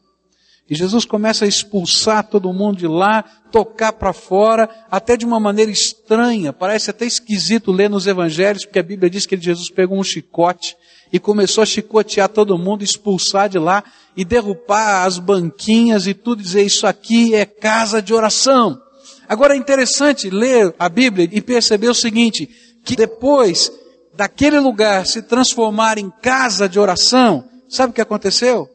E 0.69 0.75
Jesus 0.75 1.03
começa 1.03 1.45
a 1.45 1.47
expulsar 1.47 2.27
todo 2.27 2.53
mundo 2.53 2.77
de 2.77 2.87
lá, 2.87 3.23
tocar 3.51 3.91
para 3.91 4.13
fora, 4.13 4.69
até 4.89 5.17
de 5.17 5.25
uma 5.25 5.39
maneira 5.39 5.71
estranha. 5.71 6.53
Parece 6.53 6.91
até 6.91 7.05
esquisito 7.05 7.71
ler 7.71 7.89
nos 7.89 8.05
evangelhos, 8.05 8.65
porque 8.65 8.77
a 8.77 8.83
Bíblia 8.83 9.09
diz 9.09 9.25
que 9.25 9.35
Jesus 9.35 9.71
pegou 9.71 9.97
um 9.97 10.03
chicote 10.03 10.77
e 11.11 11.19
começou 11.19 11.63
a 11.63 11.65
chicotear 11.65 12.29
todo 12.29 12.57
mundo, 12.57 12.83
expulsar 12.83 13.49
de 13.49 13.57
lá 13.57 13.83
e 14.15 14.23
derrubar 14.23 15.05
as 15.05 15.17
banquinhas 15.17 16.05
e 16.05 16.13
tudo, 16.13 16.43
dizer 16.43 16.61
isso 16.61 16.85
aqui 16.85 17.33
é 17.33 17.45
casa 17.45 17.99
de 17.99 18.13
oração. 18.13 18.79
Agora 19.27 19.55
é 19.55 19.57
interessante 19.57 20.29
ler 20.29 20.73
a 20.77 20.87
Bíblia 20.87 21.27
e 21.31 21.41
perceber 21.41 21.89
o 21.89 21.95
seguinte, 21.95 22.47
que 22.85 22.95
depois 22.95 23.71
daquele 24.19 24.59
lugar 24.59 25.05
se 25.05 25.21
transformar 25.21 25.97
em 25.97 26.09
casa 26.09 26.67
de 26.67 26.77
oração, 26.77 27.47
sabe 27.69 27.91
o 27.91 27.93
que 27.93 28.01
aconteceu? 28.01 28.69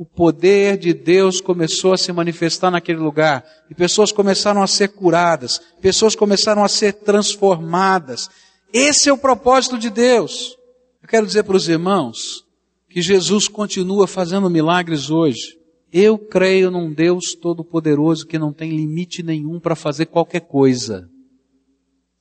o 0.00 0.04
poder 0.06 0.78
de 0.78 0.94
Deus 0.94 1.42
começou 1.42 1.92
a 1.92 1.98
se 1.98 2.10
manifestar 2.10 2.70
naquele 2.70 3.00
lugar. 3.00 3.44
E 3.68 3.74
pessoas 3.74 4.10
começaram 4.10 4.62
a 4.62 4.66
ser 4.66 4.88
curadas. 4.88 5.60
Pessoas 5.78 6.14
começaram 6.16 6.64
a 6.64 6.68
ser 6.68 6.94
transformadas. 6.94 8.30
Esse 8.72 9.10
é 9.10 9.12
o 9.12 9.18
propósito 9.18 9.76
de 9.76 9.90
Deus. 9.90 10.56
Eu 11.02 11.08
quero 11.08 11.26
dizer 11.26 11.42
para 11.42 11.54
os 11.54 11.68
irmãos 11.68 12.46
que 12.88 13.02
Jesus 13.02 13.46
continua 13.46 14.06
fazendo 14.06 14.48
milagres 14.48 15.10
hoje. 15.10 15.58
Eu 15.92 16.16
creio 16.16 16.70
num 16.70 16.90
Deus 16.90 17.34
todo-poderoso 17.34 18.26
que 18.26 18.38
não 18.38 18.54
tem 18.54 18.70
limite 18.70 19.22
nenhum 19.22 19.60
para 19.60 19.76
fazer 19.76 20.06
qualquer 20.06 20.40
coisa. 20.40 21.10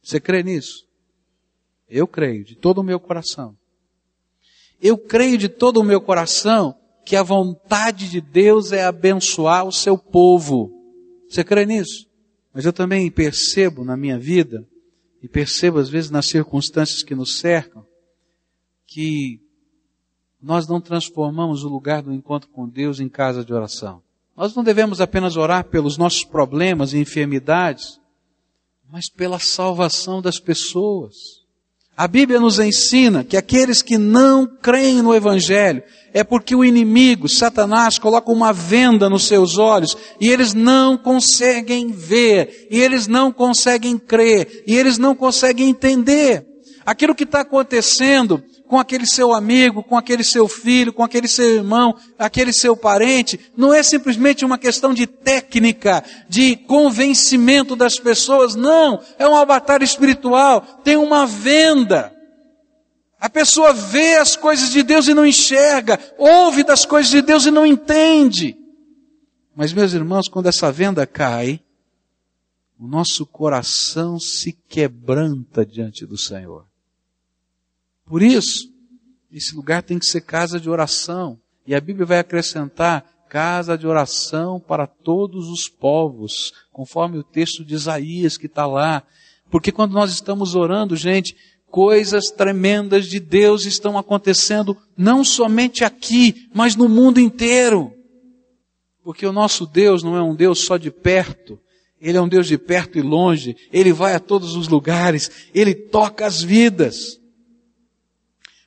Você 0.03 0.19
crê 0.19 0.43
nisso? 0.43 0.88
Eu 1.89 2.07
creio 2.07 2.43
de 2.43 2.55
todo 2.55 2.79
o 2.79 2.83
meu 2.83 2.99
coração. 2.99 3.57
Eu 4.81 4.97
creio 4.97 5.37
de 5.37 5.49
todo 5.49 5.77
o 5.77 5.83
meu 5.83 5.99
coração 5.99 6.75
que 7.05 7.15
a 7.15 7.23
vontade 7.23 8.09
de 8.09 8.21
Deus 8.21 8.71
é 8.71 8.85
abençoar 8.85 9.65
o 9.65 9.71
seu 9.71 9.97
povo. 9.97 10.71
Você 11.27 11.43
crê 11.43 11.65
nisso? 11.65 12.07
Mas 12.53 12.65
eu 12.65 12.73
também 12.73 13.09
percebo 13.09 13.83
na 13.83 13.97
minha 13.97 14.17
vida, 14.17 14.67
e 15.21 15.27
percebo 15.27 15.79
às 15.79 15.89
vezes 15.89 16.09
nas 16.09 16.27
circunstâncias 16.27 17.03
que 17.03 17.15
nos 17.15 17.39
cercam, 17.39 17.85
que 18.87 19.41
nós 20.41 20.67
não 20.67 20.79
transformamos 20.79 21.63
o 21.63 21.69
lugar 21.69 22.01
do 22.01 22.13
encontro 22.13 22.49
com 22.49 22.67
Deus 22.67 22.99
em 22.99 23.09
casa 23.09 23.43
de 23.43 23.53
oração. 23.53 24.01
Nós 24.35 24.55
não 24.55 24.63
devemos 24.63 25.01
apenas 25.01 25.35
orar 25.35 25.65
pelos 25.65 25.97
nossos 25.97 26.23
problemas 26.23 26.93
e 26.93 26.97
enfermidades, 26.97 27.99
mas 28.89 29.09
pela 29.09 29.37
salvação 29.37 30.21
das 30.21 30.39
pessoas. 30.39 31.38
A 31.99 32.07
Bíblia 32.07 32.39
nos 32.39 32.59
ensina 32.59 33.25
que 33.25 33.35
aqueles 33.35 33.81
que 33.81 33.97
não 33.97 34.47
creem 34.47 35.01
no 35.01 35.13
Evangelho 35.13 35.83
é 36.13 36.23
porque 36.23 36.55
o 36.55 36.63
inimigo, 36.63 37.27
Satanás, 37.27 37.99
coloca 37.99 38.31
uma 38.31 38.53
venda 38.53 39.09
nos 39.09 39.27
seus 39.27 39.57
olhos 39.57 39.97
e 40.17 40.29
eles 40.29 40.53
não 40.53 40.97
conseguem 40.97 41.91
ver, 41.91 42.69
e 42.71 42.79
eles 42.79 43.05
não 43.05 43.33
conseguem 43.33 43.97
crer, 43.97 44.63
e 44.65 44.77
eles 44.77 44.97
não 44.97 45.13
conseguem 45.13 45.67
entender. 45.67 46.47
Aquilo 46.85 47.13
que 47.13 47.25
está 47.25 47.41
acontecendo 47.41 48.41
com 48.69 48.77
aquele 48.77 49.07
seu 49.07 49.33
amigo, 49.33 49.81
com 49.81 49.97
aquele 49.97 50.23
seu 50.23 50.47
filho, 50.47 50.93
com 50.93 51.03
aquele 51.03 51.27
seu 51.27 51.55
irmão, 51.55 51.95
aquele 52.19 52.53
seu 52.53 52.77
parente, 52.77 53.39
não 53.57 53.73
é 53.73 53.81
simplesmente 53.81 54.45
uma 54.45 54.59
questão 54.59 54.93
de 54.93 55.07
técnica, 55.07 56.03
de 56.29 56.55
convencimento 56.55 57.75
das 57.75 57.95
pessoas, 57.95 58.53
não, 58.53 59.01
é 59.17 59.27
uma 59.27 59.43
batalha 59.43 59.83
espiritual, 59.83 60.61
tem 60.83 60.95
uma 60.97 61.25
venda. 61.25 62.13
A 63.19 63.27
pessoa 63.27 63.73
vê 63.73 64.17
as 64.17 64.35
coisas 64.35 64.69
de 64.69 64.83
Deus 64.83 65.07
e 65.07 65.15
não 65.15 65.25
enxerga, 65.25 65.99
ouve 66.15 66.63
das 66.63 66.85
coisas 66.85 67.09
de 67.09 67.23
Deus 67.23 67.47
e 67.47 67.51
não 67.51 67.65
entende. 67.65 68.55
Mas 69.55 69.73
meus 69.73 69.93
irmãos, 69.93 70.27
quando 70.29 70.45
essa 70.45 70.71
venda 70.71 71.07
cai, 71.07 71.59
o 72.79 72.87
nosso 72.87 73.25
coração 73.25 74.19
se 74.19 74.53
quebranta 74.53 75.65
diante 75.65 76.05
do 76.05 76.19
Senhor. 76.19 76.68
Por 78.09 78.23
isso, 78.23 78.67
esse 79.31 79.55
lugar 79.55 79.83
tem 79.83 79.99
que 79.99 80.05
ser 80.07 80.21
casa 80.21 80.59
de 80.59 80.67
oração. 80.67 81.39
E 81.65 81.75
a 81.75 81.79
Bíblia 81.79 82.07
vai 82.07 82.17
acrescentar 82.17 83.05
casa 83.29 83.77
de 83.77 83.85
oração 83.85 84.59
para 84.59 84.87
todos 84.87 85.47
os 85.47 85.69
povos, 85.69 86.51
conforme 86.73 87.19
o 87.19 87.23
texto 87.23 87.63
de 87.63 87.75
Isaías 87.75 88.35
que 88.35 88.47
está 88.47 88.65
lá. 88.65 89.03
Porque 89.51 89.71
quando 89.71 89.93
nós 89.93 90.11
estamos 90.11 90.55
orando, 90.55 90.95
gente, 90.95 91.37
coisas 91.69 92.31
tremendas 92.31 93.05
de 93.05 93.19
Deus 93.19 93.67
estão 93.67 93.95
acontecendo 93.99 94.75
não 94.97 95.23
somente 95.23 95.83
aqui, 95.83 96.47
mas 96.51 96.75
no 96.75 96.89
mundo 96.89 97.19
inteiro. 97.19 97.93
Porque 99.03 99.23
o 99.27 99.31
nosso 99.31 99.67
Deus 99.67 100.01
não 100.01 100.15
é 100.15 100.23
um 100.23 100.35
Deus 100.35 100.61
só 100.65 100.77
de 100.77 100.89
perto, 100.89 101.59
Ele 102.01 102.17
é 102.17 102.21
um 102.21 102.27
Deus 102.27 102.47
de 102.47 102.57
perto 102.57 102.97
e 102.97 103.01
longe, 103.03 103.55
Ele 103.71 103.93
vai 103.93 104.15
a 104.15 104.19
todos 104.19 104.55
os 104.55 104.67
lugares, 104.67 105.29
Ele 105.53 105.75
toca 105.75 106.25
as 106.25 106.41
vidas. 106.41 107.18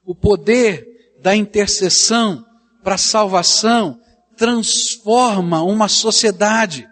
O 0.04 0.14
poder 0.14 0.86
da 1.20 1.34
intercessão 1.36 2.44
para 2.82 2.96
a 2.96 2.98
salvação 2.98 3.98
transforma 4.36 5.62
uma 5.62 5.88
sociedade, 5.88 6.88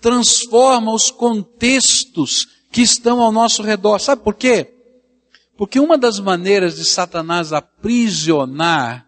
transforma 0.00 0.92
os 0.94 1.10
contextos 1.10 2.46
que 2.72 2.80
estão 2.80 3.20
ao 3.20 3.30
nosso 3.30 3.62
redor. 3.62 3.98
Sabe 3.98 4.22
por 4.22 4.34
quê? 4.34 4.74
Porque 5.56 5.78
uma 5.78 5.98
das 5.98 6.18
maneiras 6.18 6.76
de 6.76 6.84
Satanás 6.86 7.52
aprisionar 7.52 9.06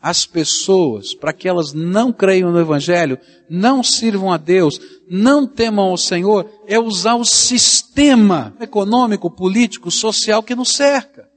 as 0.00 0.26
pessoas 0.26 1.14
para 1.14 1.32
que 1.32 1.48
elas 1.48 1.72
não 1.72 2.12
creiam 2.12 2.52
no 2.52 2.60
Evangelho, 2.60 3.18
não 3.48 3.82
sirvam 3.82 4.30
a 4.30 4.36
Deus, 4.36 4.78
não 5.08 5.46
temam 5.46 5.86
ao 5.86 5.96
Senhor, 5.96 6.48
é 6.66 6.78
usar 6.78 7.14
o 7.14 7.24
sistema 7.24 8.54
econômico, 8.60 9.30
político, 9.30 9.90
social 9.90 10.42
que 10.42 10.54
nos 10.54 10.68
cerca. 10.68 11.28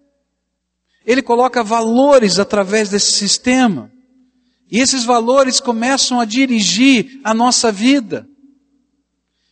Ele 1.05 1.21
coloca 1.21 1.63
valores 1.63 2.39
através 2.39 2.89
desse 2.89 3.13
sistema. 3.13 3.91
E 4.71 4.79
esses 4.79 5.03
valores 5.03 5.59
começam 5.59 6.19
a 6.19 6.25
dirigir 6.25 7.19
a 7.23 7.33
nossa 7.33 7.71
vida. 7.71 8.27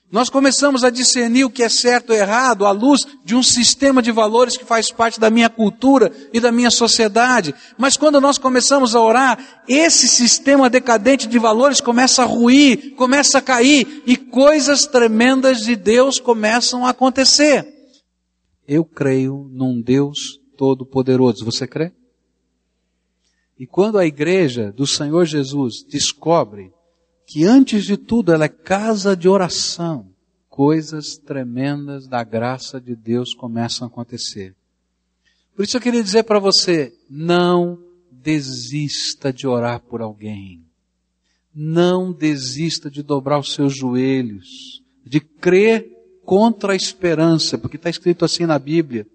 Nós 0.10 0.30
começamos 0.30 0.86
a 0.86 0.90
discernir 0.90 1.44
o 1.44 1.50
que 1.50 1.62
é 1.62 1.68
certo 1.68 2.14
e 2.14 2.16
errado 2.16 2.66
à 2.66 2.72
luz 2.72 3.06
de 3.26 3.36
um 3.36 3.44
sistema 3.44 4.02
de 4.02 4.10
valores 4.10 4.56
que 4.56 4.64
faz 4.64 4.90
parte 4.90 5.20
da 5.20 5.30
minha 5.30 5.50
cultura 5.50 6.14
e 6.32 6.40
da 6.40 6.50
minha 6.50 6.72
sociedade. 6.72 7.54
Mas 7.78 7.98
quando 7.98 8.22
nós 8.22 8.38
começamos 8.38 8.96
a 8.96 9.02
orar, 9.02 9.38
esse 9.68 10.08
sistema 10.08 10.70
decadente 10.70 11.28
de 11.28 11.38
valores 11.38 11.82
começa 11.82 12.22
a 12.22 12.26
ruir, 12.26 12.96
começa 12.96 13.40
a 13.40 13.42
cair 13.42 14.02
e 14.06 14.16
coisas 14.16 14.88
tremendas 14.88 15.62
de 15.62 15.76
Deus 15.76 16.22
começam 16.22 16.86
a 16.86 16.92
acontecer. 16.92 17.68
Eu 18.66 18.86
creio 18.86 19.50
num 19.52 19.82
Deus 19.82 20.40
Todo-Poderoso. 20.58 21.46
Você 21.46 21.68
crê? 21.68 21.92
E 23.60 23.66
quando 23.66 23.98
a 23.98 24.06
igreja 24.06 24.72
do 24.72 24.86
Senhor 24.86 25.26
Jesus 25.26 25.84
descobre 25.84 26.74
que 27.26 27.44
antes 27.44 27.86
de 27.86 27.98
tudo 27.98 28.32
ela 28.34 28.46
é 28.46 28.50
casa 28.50 29.16
de 29.16 29.28
oração, 29.28 30.10
coisas 30.50 31.18
tremendas 31.18 32.08
da 32.08 32.24
graça 32.24 32.80
de 32.80 32.96
Deus 32.96 33.34
começam 33.34 33.88
a 33.88 33.90
acontecer. 33.90 34.56
Por 35.56 35.64
isso 35.64 35.78
eu 35.78 35.82
queria 35.82 36.04
dizer 36.04 36.24
para 36.24 36.40
você, 36.40 36.94
não 37.10 37.80
desista 38.12 39.32
de 39.34 39.48
orar 39.48 39.80
por 39.80 40.02
alguém. 40.02 40.64
Não 41.54 42.12
desista 42.12 42.92
de 42.92 43.02
dobrar 43.02 43.40
os 43.40 43.54
seus 43.54 43.76
joelhos, 43.76 44.84
de 45.04 45.20
crer 45.20 45.90
contra 46.24 46.74
a 46.74 46.76
esperança, 46.76 47.58
porque 47.58 47.78
está 47.78 47.90
escrito 47.90 48.24
assim 48.24 48.46
na 48.46 48.60
Bíblia 48.60 49.08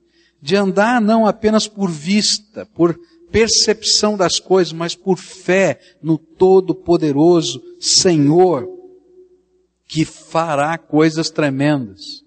de 0.43 0.57
andar 0.57 1.01
não 1.01 1.25
apenas 1.25 1.69
por 1.69 1.89
vista, 1.89 2.67
por 2.75 2.99
percepção 3.31 4.17
das 4.17 4.41
coisas, 4.41 4.73
mas 4.73 4.97
por 4.97 5.17
fé 5.17 5.81
no 6.03 6.19
Todo-Poderoso 6.19 7.63
Senhor, 7.81 8.69
que 9.87 10.05
fará 10.05 10.77
coisas 10.77 11.31
tremendas. 11.31 12.23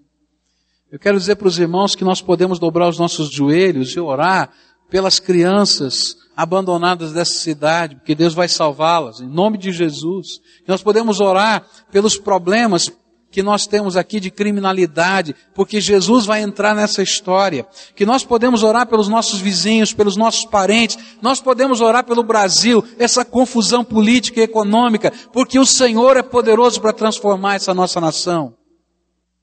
Eu 0.90 0.98
quero 0.98 1.18
dizer 1.18 1.36
para 1.36 1.48
os 1.48 1.58
irmãos 1.58 1.94
que 1.94 2.04
nós 2.04 2.22
podemos 2.22 2.58
dobrar 2.58 2.88
os 2.88 2.98
nossos 2.98 3.30
joelhos 3.30 3.90
e 3.90 4.00
orar 4.00 4.50
pelas 4.88 5.20
crianças 5.20 6.16
abandonadas 6.34 7.12
dessa 7.12 7.34
cidade, 7.34 7.96
porque 7.96 8.14
Deus 8.14 8.34
vai 8.34 8.48
salvá-las, 8.48 9.20
em 9.20 9.28
nome 9.28 9.58
de 9.58 9.72
Jesus. 9.72 10.40
Nós 10.66 10.82
podemos 10.82 11.20
orar 11.20 11.66
pelos 11.90 12.16
problemas 12.16 12.90
que 13.30 13.42
nós 13.42 13.66
temos 13.66 13.96
aqui 13.96 14.18
de 14.18 14.30
criminalidade, 14.30 15.34
porque 15.54 15.80
Jesus 15.80 16.24
vai 16.24 16.42
entrar 16.42 16.74
nessa 16.74 17.02
história. 17.02 17.66
Que 17.94 18.06
nós 18.06 18.24
podemos 18.24 18.62
orar 18.62 18.86
pelos 18.86 19.08
nossos 19.08 19.40
vizinhos, 19.40 19.92
pelos 19.92 20.16
nossos 20.16 20.44
parentes, 20.44 20.98
nós 21.20 21.40
podemos 21.40 21.80
orar 21.80 22.04
pelo 22.04 22.22
Brasil, 22.22 22.82
essa 22.98 23.24
confusão 23.24 23.84
política 23.84 24.40
e 24.40 24.44
econômica, 24.44 25.12
porque 25.32 25.58
o 25.58 25.66
Senhor 25.66 26.16
é 26.16 26.22
poderoso 26.22 26.80
para 26.80 26.92
transformar 26.92 27.56
essa 27.56 27.74
nossa 27.74 28.00
nação. 28.00 28.54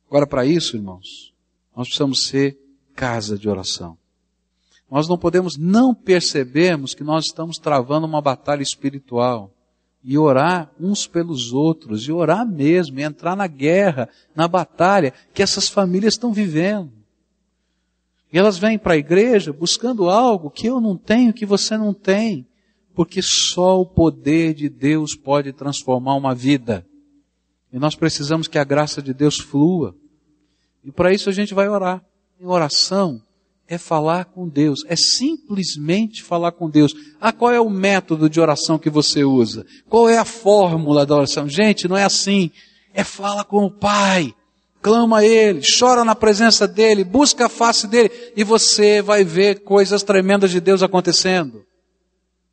Agora, 0.07 0.25
para 0.25 0.45
isso, 0.45 0.75
irmãos, 0.75 1.33
nós 1.75 1.87
precisamos 1.87 2.27
ser 2.27 2.57
casa 2.95 3.37
de 3.37 3.49
oração. 3.49 3.97
Nós 4.89 5.07
não 5.07 5.17
podemos 5.17 5.57
não 5.57 5.93
percebermos 5.93 6.93
que 6.93 7.03
nós 7.03 7.25
estamos 7.25 7.57
travando 7.57 8.05
uma 8.05 8.21
batalha 8.21 8.61
espiritual 8.61 9.51
e 10.03 10.17
orar 10.17 10.69
uns 10.79 11.07
pelos 11.07 11.53
outros, 11.53 12.07
e 12.07 12.11
orar 12.11 12.45
mesmo, 12.45 12.99
e 12.99 13.03
entrar 13.03 13.35
na 13.35 13.47
guerra, 13.47 14.09
na 14.35 14.47
batalha 14.47 15.13
que 15.33 15.41
essas 15.41 15.69
famílias 15.69 16.15
estão 16.15 16.33
vivendo. 16.33 16.91
E 18.31 18.37
elas 18.37 18.57
vêm 18.57 18.77
para 18.77 18.93
a 18.93 18.97
igreja 18.97 19.53
buscando 19.53 20.09
algo 20.09 20.49
que 20.49 20.67
eu 20.67 20.81
não 20.81 20.97
tenho, 20.97 21.31
que 21.31 21.45
você 21.45 21.77
não 21.77 21.93
tem, 21.93 22.45
porque 22.93 23.21
só 23.21 23.79
o 23.79 23.85
poder 23.85 24.53
de 24.53 24.67
Deus 24.67 25.15
pode 25.15 25.53
transformar 25.53 26.15
uma 26.15 26.35
vida. 26.35 26.85
E 27.71 27.79
nós 27.79 27.95
precisamos 27.95 28.47
que 28.47 28.57
a 28.57 28.63
graça 28.63 29.01
de 29.01 29.13
Deus 29.13 29.39
flua. 29.39 29.95
E 30.83 30.91
para 30.91 31.13
isso 31.13 31.29
a 31.29 31.33
gente 31.33 31.53
vai 31.53 31.69
orar. 31.69 32.03
Em 32.39 32.45
oração 32.45 33.21
é 33.67 33.78
falar 33.78 34.26
com 34.26 34.47
Deus, 34.47 34.84
é 34.88 34.95
simplesmente 34.95 36.21
falar 36.21 36.52
com 36.52 36.69
Deus. 36.69 36.93
Ah, 37.19 37.32
qual 37.32 37.52
é 37.52 37.60
o 37.60 37.69
método 37.69 38.30
de 38.30 38.39
oração 38.39 38.78
que 38.78 38.89
você 38.89 39.23
usa? 39.23 39.65
Qual 39.89 40.10
é 40.10 40.17
a 40.17 40.26
fórmula 40.26 41.06
da 41.06 41.15
oração? 41.15 41.47
Gente, 41.47 41.88
não 41.88 41.97
é 41.97 42.04
assim. 42.04 42.52
É 42.93 43.04
fala 43.04 43.43
com 43.43 43.65
o 43.65 43.71
Pai, 43.71 44.34
clama 44.82 45.19
a 45.19 45.26
Ele, 45.26 45.62
chora 45.80 46.04
na 46.04 46.13
presença 46.13 46.67
dEle, 46.67 47.04
busca 47.04 47.45
a 47.45 47.49
face 47.49 47.88
dEle, 47.88 48.12
e 48.36 48.43
você 48.43 49.02
vai 49.02 49.23
ver 49.23 49.62
coisas 49.62 50.04
tremendas 50.04 50.52
de 50.52 50.60
Deus 50.60 50.84
acontecendo. 50.84 51.65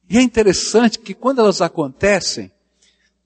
E 0.09 0.17
é 0.17 0.23
interessante 0.23 0.99
que 0.99 1.13
quando 1.13 1.41
elas 1.41 1.61
acontecem, 1.61 2.51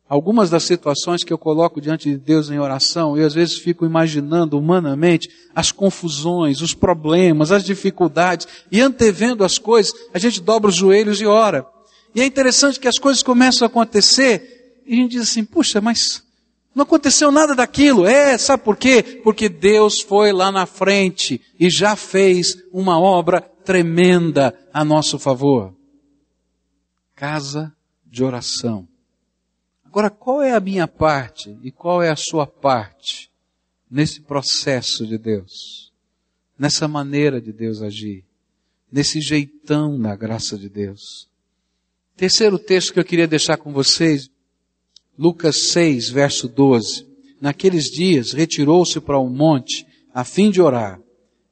algumas 0.08 0.50
das 0.50 0.64
situações 0.64 1.24
que 1.24 1.32
eu 1.32 1.38
coloco 1.38 1.80
diante 1.80 2.10
de 2.10 2.16
Deus 2.16 2.50
em 2.50 2.58
oração, 2.58 3.16
eu 3.16 3.26
às 3.26 3.34
vezes 3.34 3.56
fico 3.56 3.86
imaginando 3.86 4.58
humanamente 4.58 5.28
as 5.54 5.72
confusões, 5.72 6.60
os 6.60 6.74
problemas, 6.74 7.50
as 7.50 7.64
dificuldades, 7.64 8.46
e 8.70 8.80
antevendo 8.80 9.44
as 9.44 9.58
coisas, 9.58 9.92
a 10.12 10.18
gente 10.18 10.40
dobra 10.40 10.70
os 10.70 10.76
joelhos 10.76 11.20
e 11.20 11.26
ora. 11.26 11.66
E 12.14 12.20
é 12.20 12.26
interessante 12.26 12.78
que 12.78 12.88
as 12.88 12.98
coisas 12.98 13.22
começam 13.22 13.66
a 13.66 13.68
acontecer, 13.68 14.82
e 14.86 14.92
a 14.92 14.96
gente 14.96 15.12
diz 15.12 15.22
assim, 15.22 15.44
puxa, 15.44 15.80
mas 15.80 16.22
não 16.74 16.82
aconteceu 16.82 17.30
nada 17.30 17.54
daquilo. 17.54 18.06
É, 18.06 18.36
sabe 18.36 18.62
por 18.62 18.76
quê? 18.76 19.20
Porque 19.22 19.48
Deus 19.48 20.00
foi 20.00 20.32
lá 20.32 20.50
na 20.50 20.66
frente 20.66 21.40
e 21.58 21.70
já 21.70 21.94
fez 21.94 22.56
uma 22.72 22.98
obra 23.00 23.40
tremenda 23.40 24.54
a 24.72 24.84
nosso 24.84 25.18
favor. 25.18 25.72
Casa 27.14 27.72
de 28.04 28.24
oração. 28.24 28.88
Agora, 29.94 30.10
qual 30.10 30.42
é 30.42 30.50
a 30.50 30.58
minha 30.58 30.88
parte 30.88 31.56
e 31.62 31.70
qual 31.70 32.02
é 32.02 32.10
a 32.10 32.16
sua 32.16 32.48
parte 32.48 33.30
nesse 33.88 34.20
processo 34.20 35.06
de 35.06 35.16
Deus? 35.16 35.92
Nessa 36.58 36.88
maneira 36.88 37.40
de 37.40 37.52
Deus 37.52 37.80
agir? 37.80 38.24
Nesse 38.90 39.20
jeitão 39.20 39.96
da 39.96 40.16
graça 40.16 40.58
de 40.58 40.68
Deus? 40.68 41.28
Terceiro 42.16 42.58
texto 42.58 42.92
que 42.92 42.98
eu 42.98 43.04
queria 43.04 43.28
deixar 43.28 43.56
com 43.56 43.72
vocês, 43.72 44.28
Lucas 45.16 45.68
6, 45.68 46.08
verso 46.08 46.48
12. 46.48 47.06
Naqueles 47.40 47.84
dias 47.84 48.32
retirou-se 48.32 48.98
para 48.98 49.20
um 49.20 49.30
monte 49.30 49.86
a 50.12 50.24
fim 50.24 50.50
de 50.50 50.60
orar 50.60 51.00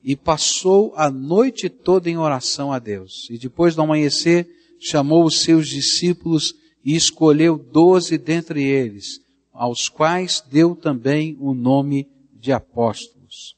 e 0.03 0.17
passou 0.17 0.93
a 0.97 1.09
noite 1.09 1.69
toda 1.69 2.11
em 2.11 2.19
oração 2.19 2.73
a 2.73 2.81
Deus. 2.81 3.29
E 3.31 3.39
depois 3.39 3.77
do 3.77 3.83
amanhecer 3.83 4.49
chamou 4.81 5.25
os 5.25 5.43
seus 5.43 5.69
discípulos 5.69 6.61
e 6.85 6.95
escolheu 6.95 7.57
doze 7.57 8.19
dentre 8.19 8.63
eles, 8.63 9.21
aos 9.53 9.89
quais 9.89 10.41
deu 10.41 10.75
também 10.75 11.37
o 11.39 11.55
nome 11.55 12.09
de 12.33 12.53
apóstolos. 12.53 13.57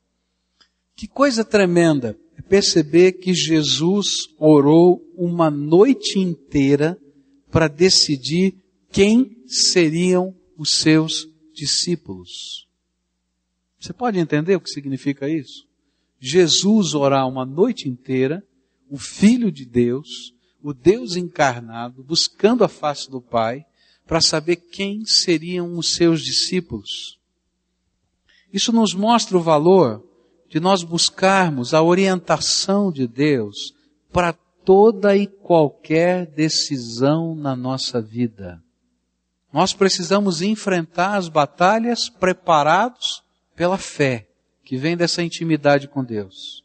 Que 0.96 1.08
coisa 1.08 1.44
tremenda 1.44 2.18
é 2.36 2.42
perceber 2.42 3.12
que 3.12 3.32
Jesus 3.32 4.28
orou 4.38 5.02
uma 5.16 5.50
noite 5.50 6.18
inteira 6.18 6.98
para 7.50 7.68
decidir 7.68 8.54
quem 8.90 9.36
seriam 9.46 10.34
os 10.56 10.70
seus 10.70 11.28
discípulos. 11.52 12.68
Você 13.78 13.92
pode 13.92 14.18
entender 14.18 14.56
o 14.56 14.60
que 14.60 14.70
significa 14.70 15.28
isso? 15.28 15.66
Jesus 16.18 16.94
orar 16.94 17.28
uma 17.28 17.44
noite 17.44 17.88
inteira, 17.88 18.42
o 18.88 18.96
Filho 18.96 19.52
de 19.52 19.64
Deus, 19.64 20.33
o 20.64 20.72
Deus 20.72 21.14
encarnado, 21.14 22.02
buscando 22.02 22.64
a 22.64 22.68
face 22.68 23.10
do 23.10 23.20
Pai, 23.20 23.66
para 24.06 24.22
saber 24.22 24.56
quem 24.56 25.04
seriam 25.04 25.76
os 25.76 25.94
seus 25.94 26.22
discípulos. 26.22 27.18
Isso 28.50 28.72
nos 28.72 28.94
mostra 28.94 29.36
o 29.36 29.42
valor 29.42 30.02
de 30.48 30.58
nós 30.58 30.82
buscarmos 30.82 31.74
a 31.74 31.82
orientação 31.82 32.90
de 32.90 33.06
Deus 33.06 33.74
para 34.10 34.32
toda 34.32 35.14
e 35.14 35.26
qualquer 35.26 36.24
decisão 36.24 37.34
na 37.34 37.54
nossa 37.54 38.00
vida. 38.00 38.62
Nós 39.52 39.74
precisamos 39.74 40.40
enfrentar 40.40 41.16
as 41.16 41.28
batalhas 41.28 42.08
preparados 42.08 43.22
pela 43.54 43.76
fé, 43.76 44.26
que 44.64 44.78
vem 44.78 44.96
dessa 44.96 45.22
intimidade 45.22 45.88
com 45.88 46.02
Deus. 46.02 46.63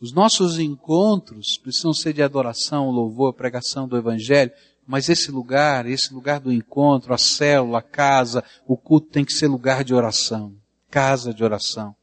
Os 0.00 0.12
nossos 0.12 0.58
encontros 0.58 1.56
precisam 1.56 1.94
ser 1.94 2.12
de 2.12 2.22
adoração, 2.22 2.90
louvor, 2.90 3.32
pregação 3.32 3.88
do 3.88 3.96
Evangelho, 3.96 4.52
mas 4.86 5.08
esse 5.08 5.30
lugar, 5.30 5.86
esse 5.86 6.12
lugar 6.14 6.38
do 6.38 6.52
encontro, 6.52 7.12
a 7.12 7.18
célula, 7.18 7.78
a 7.78 7.82
casa, 7.82 8.44
o 8.66 8.76
culto 8.76 9.08
tem 9.08 9.24
que 9.24 9.32
ser 9.32 9.48
lugar 9.48 9.82
de 9.82 9.94
oração, 9.94 10.54
casa 10.90 11.34
de 11.34 11.42
oração. 11.42 11.96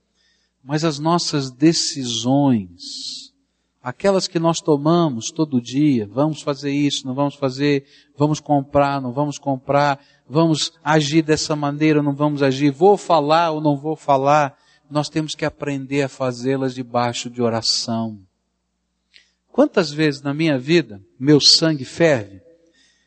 Mas 0.63 0.83
as 0.83 0.97
nossas 0.97 1.51
decisões, 1.51 3.31
aquelas 3.81 4.27
que 4.27 4.39
nós 4.39 4.59
tomamos 4.59 5.29
todo 5.29 5.61
dia, 5.61 6.07
vamos 6.11 6.41
fazer 6.41 6.71
isso, 6.71 7.05
não 7.05 7.13
vamos 7.13 7.35
fazer, 7.35 7.85
vamos 8.17 8.39
comprar, 8.39 8.99
não 8.99 9.13
vamos 9.13 9.37
comprar, 9.37 9.99
vamos 10.27 10.73
agir 10.83 11.21
dessa 11.21 11.55
maneira, 11.55 12.01
não 12.01 12.15
vamos 12.15 12.41
agir, 12.41 12.71
vou 12.71 12.97
falar 12.97 13.51
ou 13.51 13.61
não 13.61 13.77
vou 13.77 13.95
falar, 13.95 14.57
nós 14.93 15.09
temos 15.09 15.33
que 15.33 15.43
aprender 15.43 16.03
a 16.03 16.07
fazê-las 16.07 16.75
debaixo 16.75 17.27
de 17.27 17.41
oração. 17.41 18.19
Quantas 19.51 19.91
vezes 19.91 20.21
na 20.21 20.35
minha 20.35 20.57
vida 20.59 21.01
meu 21.19 21.41
sangue 21.41 21.83
ferve? 21.83 22.41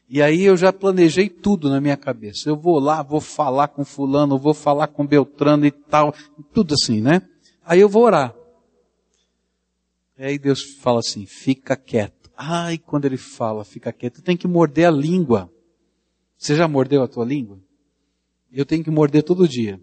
E 0.09 0.21
aí 0.21 0.43
eu 0.43 0.57
já 0.57 0.73
planejei 0.73 1.29
tudo 1.29 1.71
na 1.71 1.81
minha 1.81 1.97
cabeça. 1.97 2.49
Eu 2.49 2.57
vou 2.57 2.81
lá, 2.81 3.05
vou 3.05 3.21
falar 3.21 3.69
com 3.69 3.85
fulano, 3.85 4.37
vou 4.37 4.53
falar 4.53 4.89
com 4.89 5.07
Beltrano 5.07 5.65
e 5.65 5.71
tal, 5.71 6.13
tudo 6.53 6.75
assim, 6.75 7.01
né? 7.01 7.23
Aí 7.65 7.81
eu 7.81 7.89
vou 7.89 8.03
orar. 8.03 8.35
E 10.19 10.25
aí 10.25 10.39
Deus 10.39 10.63
fala 10.81 10.99
assim, 10.99 11.25
fica 11.25 11.77
quieto. 11.77 12.31
Ai, 12.37 12.79
quando 12.79 13.05
ele 13.05 13.17
fala, 13.17 13.65
fica 13.65 13.93
quieto, 13.93 14.23
tem 14.23 14.37
que 14.37 14.49
morder 14.49 14.89
a 14.89 14.91
língua. 14.91 15.49
Você 16.37 16.57
já 16.57 16.67
mordeu 16.67 17.05
a 17.05 17.09
tua 17.09 17.25
língua? 17.25 17.61
Eu 18.53 18.67
tenho 18.67 18.83
que 18.83 18.91
morder 18.91 19.23
todo 19.23 19.47
dia. 19.47 19.81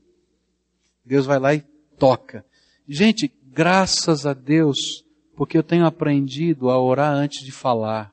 Deus 1.06 1.26
vai 1.26 1.40
lá 1.40 1.54
e 1.54 1.73
toca. 2.04 2.44
Gente, 2.86 3.32
graças 3.54 4.26
a 4.26 4.34
Deus, 4.34 5.06
porque 5.38 5.58
eu 5.58 5.64
tenho 5.64 5.86
aprendido 5.86 6.70
a 6.70 6.78
orar 6.78 7.14
antes 7.14 7.46
de 7.46 7.52
falar, 7.54 8.12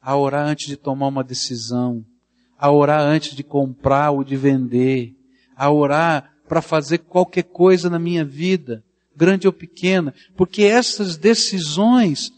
a 0.00 0.16
orar 0.16 0.48
antes 0.48 0.66
de 0.66 0.76
tomar 0.76 1.06
uma 1.06 1.22
decisão, 1.22 2.04
a 2.58 2.72
orar 2.72 3.00
antes 3.00 3.36
de 3.36 3.44
comprar 3.44 4.10
ou 4.10 4.24
de 4.24 4.36
vender, 4.36 5.14
a 5.56 5.70
orar 5.70 6.34
para 6.48 6.60
fazer 6.60 6.98
qualquer 6.98 7.44
coisa 7.44 7.88
na 7.88 8.00
minha 8.00 8.24
vida, 8.24 8.82
grande 9.14 9.46
ou 9.46 9.52
pequena, 9.52 10.12
porque 10.36 10.64
essas 10.64 11.16
decisões 11.16 12.32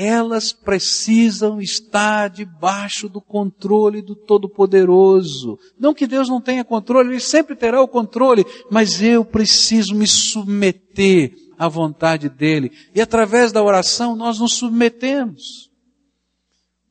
elas 0.00 0.52
precisam 0.52 1.60
estar 1.60 2.30
debaixo 2.30 3.08
do 3.08 3.20
controle 3.20 4.00
do 4.00 4.14
Todo-Poderoso. 4.14 5.58
Não 5.76 5.92
que 5.92 6.06
Deus 6.06 6.28
não 6.28 6.40
tenha 6.40 6.64
controle, 6.64 7.08
Ele 7.08 7.20
sempre 7.20 7.56
terá 7.56 7.82
o 7.82 7.88
controle, 7.88 8.46
mas 8.70 9.02
eu 9.02 9.24
preciso 9.24 9.96
me 9.96 10.06
submeter 10.06 11.34
à 11.58 11.66
vontade 11.66 12.28
dEle. 12.28 12.70
E 12.94 13.00
através 13.00 13.50
da 13.50 13.60
oração 13.60 14.14
nós 14.14 14.38
nos 14.38 14.54
submetemos. 14.54 15.68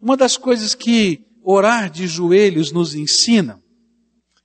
Uma 0.02 0.18
das 0.18 0.36
coisas 0.36 0.76
que 0.76 1.26
orar 1.42 1.90
de 1.90 2.08
joelhos 2.08 2.74
nos 2.74 2.94
ensina 2.94 3.64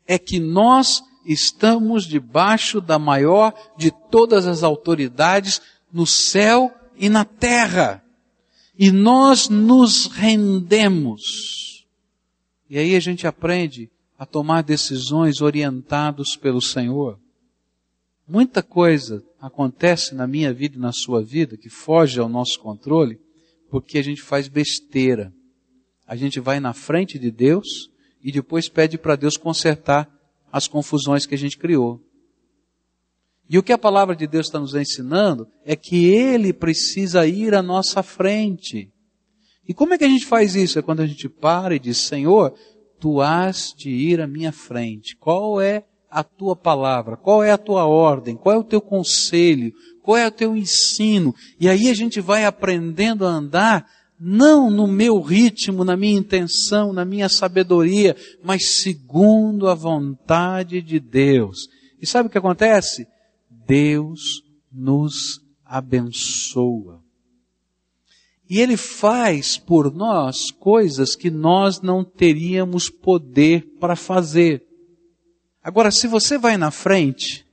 é 0.07 0.17
que 0.21 0.39
nós 0.39 1.03
estamos 1.27 2.05
debaixo 2.05 2.81
da 2.81 2.97
maior 2.97 3.53
de 3.77 3.91
todas 4.09 4.47
as 4.47 4.63
autoridades 4.63 5.61
no 5.93 6.07
céu 6.07 6.71
e 6.97 7.09
na 7.09 7.25
terra 7.25 8.02
e 8.79 8.91
nós 8.91 9.49
nos 9.49 10.07
rendemos. 10.07 11.87
E 12.69 12.79
aí 12.79 12.97
a 12.97 13.01
gente 13.01 13.27
aprende 13.27 13.91
a 14.19 14.25
tomar 14.25 14.63
decisões 14.63 15.41
orientados 15.41 16.37
pelo 16.37 16.61
Senhor. 16.61 17.19
Muita 18.27 18.63
coisa 18.63 19.23
acontece 19.41 20.15
na 20.15 20.27
minha 20.27 20.53
vida 20.53 20.77
e 20.77 20.81
na 20.81 20.93
sua 20.93 21.23
vida 21.23 21.57
que 21.57 21.69
foge 21.69 22.21
ao 22.21 22.29
nosso 22.29 22.59
controle 22.61 23.21
porque 23.69 23.99
a 23.99 24.03
gente 24.03 24.23
faz 24.23 24.49
besteira. 24.49 25.33
A 26.07 26.15
gente 26.15 26.39
vai 26.39 26.61
na 26.61 26.73
frente 26.73 27.19
de 27.19 27.31
Deus 27.31 27.91
e 28.23 28.31
depois 28.31 28.69
pede 28.69 28.97
para 28.97 29.17
Deus 29.17 29.37
consertar 29.37 30.09
as 30.53 30.69
confusões 30.69 31.27
que 31.27 31.35
a 31.35 31.39
gente 31.39 31.57
criou. 31.57 32.01
E 33.53 33.59
o 33.59 33.63
que 33.63 33.71
a 33.71 33.77
palavra 33.77 34.17
de 34.17 34.27
Deus 34.27 34.47
está 34.47 34.59
nos 34.59 34.75
ensinando 34.75 35.47
é 35.63 35.77
que 35.77 36.07
Ele 36.07 36.55
precisa 36.55 37.27
ir 37.27 37.55
à 37.55 37.61
nossa 37.61 38.03
frente. 38.03 38.91
E 39.69 39.75
como 39.75 39.93
é 39.93 39.99
que 39.99 40.05
a 40.05 40.09
gente 40.09 40.25
faz 40.25 40.57
isso? 40.57 40.79
É 40.79 40.83
quando 40.83 41.01
a 41.01 41.07
gente 41.07 41.29
para 41.29 41.75
e 41.75 41.79
diz, 41.79 41.99
Senhor, 41.99 42.55
Tu 42.99 43.21
has 43.21 43.75
de 43.77 43.91
ir 43.91 44.23
à 44.23 44.27
minha 44.27 44.53
frente. 44.53 45.15
Qual 45.17 45.61
é 45.61 45.85
a 46.11 46.25
Tua 46.25 46.57
palavra? 46.57 47.15
Qual 47.15 47.45
é 47.45 47.51
a 47.51 47.59
Tua 47.59 47.85
ordem? 47.85 48.37
Qual 48.37 48.55
é 48.55 48.59
o 48.59 48.65
Teu 48.65 48.81
conselho? 48.81 49.71
Qual 50.03 50.17
é 50.17 50.27
o 50.27 50.31
Teu 50.31 50.57
ensino? 50.57 51.35
E 51.61 51.69
aí 51.69 51.91
a 51.91 51.95
gente 51.95 52.23
vai 52.23 52.47
aprendendo 52.47 53.27
a 53.27 53.31
andar 53.31 53.87
não 54.19 54.71
no 54.71 54.87
meu 54.87 55.21
ritmo, 55.21 55.85
na 55.85 55.95
minha 55.95 56.19
intenção, 56.19 56.91
na 56.91 57.05
minha 57.05 57.29
sabedoria, 57.29 58.17
mas 58.43 58.81
segundo 58.81 59.69
a 59.69 59.75
vontade 59.75 60.81
de 60.81 60.99
Deus. 60.99 61.69
E 62.01 62.07
sabe 62.07 62.29
o 62.29 62.31
que 62.31 62.39
acontece? 62.39 63.12
Deus 63.73 64.45
nos 64.71 65.41
abençoa. 65.65 67.03
E 68.47 68.61
Ele 68.61 68.77
faz 68.77 69.57
por 69.57 69.91
nós 69.91 70.51
coisas 70.51 71.17
que 71.17 71.31
nós 71.31 71.81
não 71.81 72.05
teríamos 72.05 72.91
poder 72.91 73.63
para 73.81 73.97
fazer. 73.97 74.63
Agora, 75.63 75.91
se 75.91 76.07
você 76.07 76.37
vai 76.37 76.59
na 76.59 76.71
frente, 76.71 77.47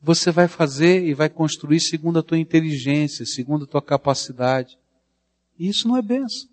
você 0.00 0.30
vai 0.30 0.46
fazer 0.46 1.04
e 1.04 1.14
vai 1.14 1.28
construir 1.28 1.80
segundo 1.80 2.20
a 2.20 2.22
tua 2.22 2.38
inteligência, 2.38 3.26
segundo 3.26 3.64
a 3.64 3.66
tua 3.66 3.82
capacidade. 3.82 4.78
E 5.58 5.66
isso 5.66 5.88
não 5.88 5.96
é 5.96 6.02
benção. 6.02 6.48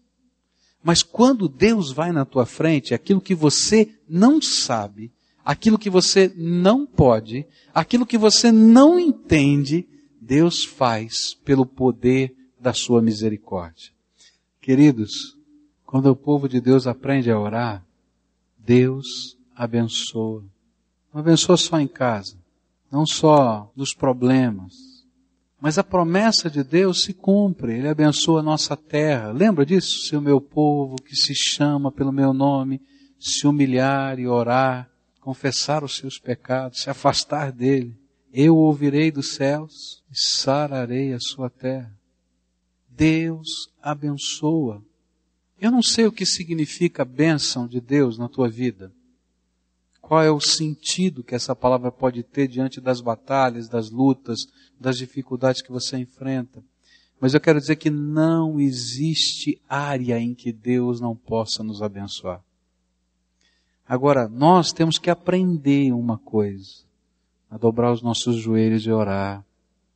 Mas 0.81 1.03
quando 1.03 1.47
Deus 1.47 1.91
vai 1.91 2.11
na 2.11 2.25
tua 2.25 2.47
frente, 2.47 2.95
aquilo 2.95 3.21
que 3.21 3.35
você 3.35 3.93
não 4.09 4.41
sabe, 4.41 5.11
aquilo 5.43 5.77
que 5.77 5.89
você 5.89 6.31
não 6.35 6.85
pode, 6.85 7.45
aquilo 7.73 8.05
que 8.05 8.17
você 8.17 8.51
não 8.51 8.99
entende, 8.99 9.87
Deus 10.19 10.63
faz 10.63 11.33
pelo 11.33 11.65
poder 11.65 12.35
da 12.59 12.73
sua 12.73 13.01
misericórdia. 13.01 13.91
Queridos, 14.61 15.37
quando 15.85 16.07
o 16.07 16.15
povo 16.15 16.47
de 16.47 16.61
Deus 16.61 16.87
aprende 16.87 17.31
a 17.31 17.39
orar, 17.39 17.85
Deus 18.57 19.37
abençoa. 19.55 20.43
Não 21.13 21.21
abençoa 21.21 21.57
só 21.57 21.79
em 21.79 21.87
casa, 21.87 22.37
não 22.91 23.05
só 23.05 23.71
nos 23.75 23.93
problemas, 23.93 24.91
mas 25.59 25.77
a 25.77 25.83
promessa 25.83 26.49
de 26.49 26.63
Deus 26.63 27.03
se 27.03 27.13
cumpre, 27.13 27.73
Ele 27.73 27.87
abençoa 27.87 28.39
a 28.39 28.43
nossa 28.43 28.75
terra. 28.75 29.31
Lembra 29.31 29.65
disso? 29.65 30.07
Se 30.07 30.15
o 30.15 30.21
meu 30.21 30.41
povo 30.41 30.95
que 30.95 31.15
se 31.15 31.35
chama 31.35 31.91
pelo 31.91 32.11
meu 32.11 32.33
nome 32.33 32.81
se 33.19 33.47
humilhar 33.47 34.17
e 34.17 34.27
orar, 34.27 34.90
confessar 35.21 35.83
os 35.83 35.95
seus 35.95 36.19
pecados, 36.19 36.81
se 36.81 36.89
afastar 36.89 37.51
dele, 37.51 37.95
eu 38.33 38.57
ouvirei 38.57 39.11
dos 39.11 39.35
céus 39.35 40.03
e 40.11 40.19
sararei 40.19 41.13
a 41.13 41.19
sua 41.19 41.49
terra. 41.49 41.95
Deus 42.89 43.71
abençoa. 43.81 44.83
Eu 45.59 45.71
não 45.71 45.81
sei 45.81 46.05
o 46.05 46.11
que 46.11 46.25
significa 46.25 47.03
a 47.03 47.05
bênção 47.05 47.67
de 47.67 47.79
Deus 47.79 48.17
na 48.17 48.27
tua 48.27 48.49
vida. 48.49 48.91
Qual 50.01 50.21
é 50.21 50.31
o 50.31 50.41
sentido 50.41 51.23
que 51.23 51.35
essa 51.35 51.55
palavra 51.55 51.91
pode 51.91 52.23
ter 52.23 52.47
diante 52.47 52.81
das 52.81 52.99
batalhas, 52.99 53.69
das 53.69 53.89
lutas, 53.89 54.47
das 54.81 54.97
dificuldades 54.97 55.61
que 55.61 55.71
você 55.71 55.97
enfrenta. 55.97 56.63
Mas 57.19 57.35
eu 57.35 57.39
quero 57.39 57.59
dizer 57.59 57.75
que 57.75 57.91
não 57.91 58.59
existe 58.59 59.61
área 59.69 60.19
em 60.19 60.33
que 60.33 60.51
Deus 60.51 60.99
não 60.99 61.15
possa 61.15 61.63
nos 61.63 61.83
abençoar. 61.83 62.43
Agora, 63.87 64.27
nós 64.27 64.71
temos 64.71 64.97
que 64.97 65.09
aprender 65.09 65.91
uma 65.91 66.17
coisa: 66.17 66.83
a 67.49 67.57
dobrar 67.57 67.91
os 67.91 68.01
nossos 68.01 68.37
joelhos 68.37 68.85
e 68.85 68.91
orar, 68.91 69.43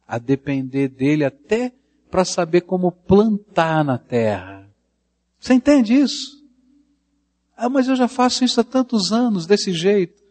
a 0.08 0.18
depender 0.18 0.88
dele 0.88 1.24
até 1.24 1.74
para 2.10 2.26
saber 2.26 2.62
como 2.62 2.92
plantar 2.92 3.84
na 3.84 3.98
terra. 3.98 4.70
Você 5.40 5.54
entende 5.54 5.94
isso? 5.94 6.44
Ah, 7.56 7.70
mas 7.70 7.88
eu 7.88 7.96
já 7.96 8.08
faço 8.08 8.44
isso 8.44 8.60
há 8.60 8.64
tantos 8.64 9.12
anos, 9.12 9.46
desse 9.46 9.72
jeito. 9.72 10.22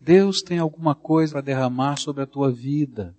Deus 0.00 0.42
tem 0.42 0.58
alguma 0.58 0.94
coisa 0.94 1.32
para 1.32 1.40
derramar 1.40 1.96
sobre 1.96 2.22
a 2.22 2.26
tua 2.26 2.50
vida. 2.50 3.14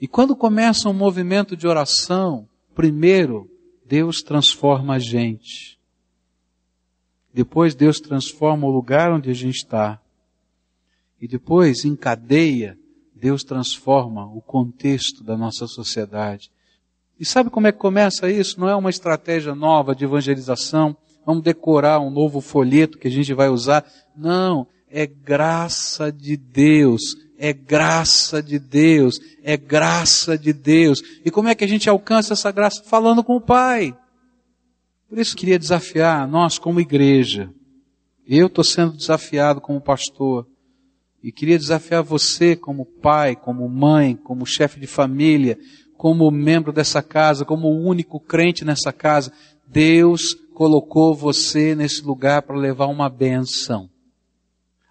E 0.00 0.08
quando 0.08 0.36
começa 0.36 0.88
um 0.88 0.92
movimento 0.92 1.56
de 1.56 1.66
oração, 1.66 2.48
primeiro, 2.74 3.50
Deus 3.86 4.22
transforma 4.22 4.94
a 4.94 4.98
gente. 4.98 5.78
Depois, 7.34 7.74
Deus 7.74 8.00
transforma 8.00 8.66
o 8.66 8.70
lugar 8.70 9.12
onde 9.12 9.28
a 9.28 9.34
gente 9.34 9.56
está. 9.56 10.00
E 11.20 11.26
depois, 11.28 11.84
em 11.84 11.96
cadeia, 11.96 12.78
Deus 13.14 13.42
transforma 13.42 14.24
o 14.26 14.40
contexto 14.40 15.24
da 15.24 15.36
nossa 15.36 15.66
sociedade. 15.66 16.50
E 17.18 17.24
sabe 17.24 17.50
como 17.50 17.66
é 17.66 17.72
que 17.72 17.78
começa 17.78 18.30
isso? 18.30 18.60
Não 18.60 18.68
é 18.68 18.76
uma 18.76 18.90
estratégia 18.90 19.54
nova 19.54 19.94
de 19.94 20.04
evangelização, 20.04 20.96
vamos 21.26 21.42
decorar 21.42 22.00
um 22.00 22.10
novo 22.10 22.40
folheto 22.40 22.98
que 22.98 23.08
a 23.08 23.10
gente 23.10 23.34
vai 23.34 23.48
usar. 23.48 23.84
Não, 24.16 24.66
é 24.88 25.06
graça 25.06 26.12
de 26.12 26.36
Deus 26.36 27.24
é 27.38 27.52
graça 27.52 28.42
de 28.42 28.58
Deus, 28.58 29.20
é 29.42 29.56
graça 29.56 30.38
de 30.38 30.52
Deus. 30.52 31.02
E 31.24 31.30
como 31.30 31.48
é 31.48 31.54
que 31.54 31.64
a 31.64 31.68
gente 31.68 31.88
alcança 31.90 32.32
essa 32.32 32.50
graça? 32.50 32.82
Falando 32.84 33.22
com 33.22 33.36
o 33.36 33.40
Pai. 33.40 33.94
Por 35.08 35.18
isso 35.18 35.36
queria 35.36 35.58
desafiar 35.58 36.26
nós 36.26 36.58
como 36.58 36.80
igreja. 36.80 37.50
Eu 38.26 38.46
estou 38.46 38.64
sendo 38.64 38.96
desafiado 38.96 39.60
como 39.60 39.80
pastor. 39.80 40.46
E 41.22 41.32
queria 41.32 41.58
desafiar 41.58 42.02
você 42.02 42.54
como 42.54 42.84
pai, 42.84 43.34
como 43.34 43.68
mãe, 43.68 44.14
como 44.16 44.44
chefe 44.44 44.78
de 44.78 44.86
família, 44.86 45.58
como 45.96 46.30
membro 46.30 46.72
dessa 46.72 47.02
casa, 47.02 47.44
como 47.44 47.68
o 47.68 47.82
único 47.82 48.20
crente 48.20 48.64
nessa 48.64 48.92
casa. 48.92 49.32
Deus 49.66 50.34
colocou 50.54 51.14
você 51.14 51.74
nesse 51.74 52.02
lugar 52.02 52.42
para 52.42 52.56
levar 52.56 52.86
uma 52.86 53.08
benção. 53.08 53.88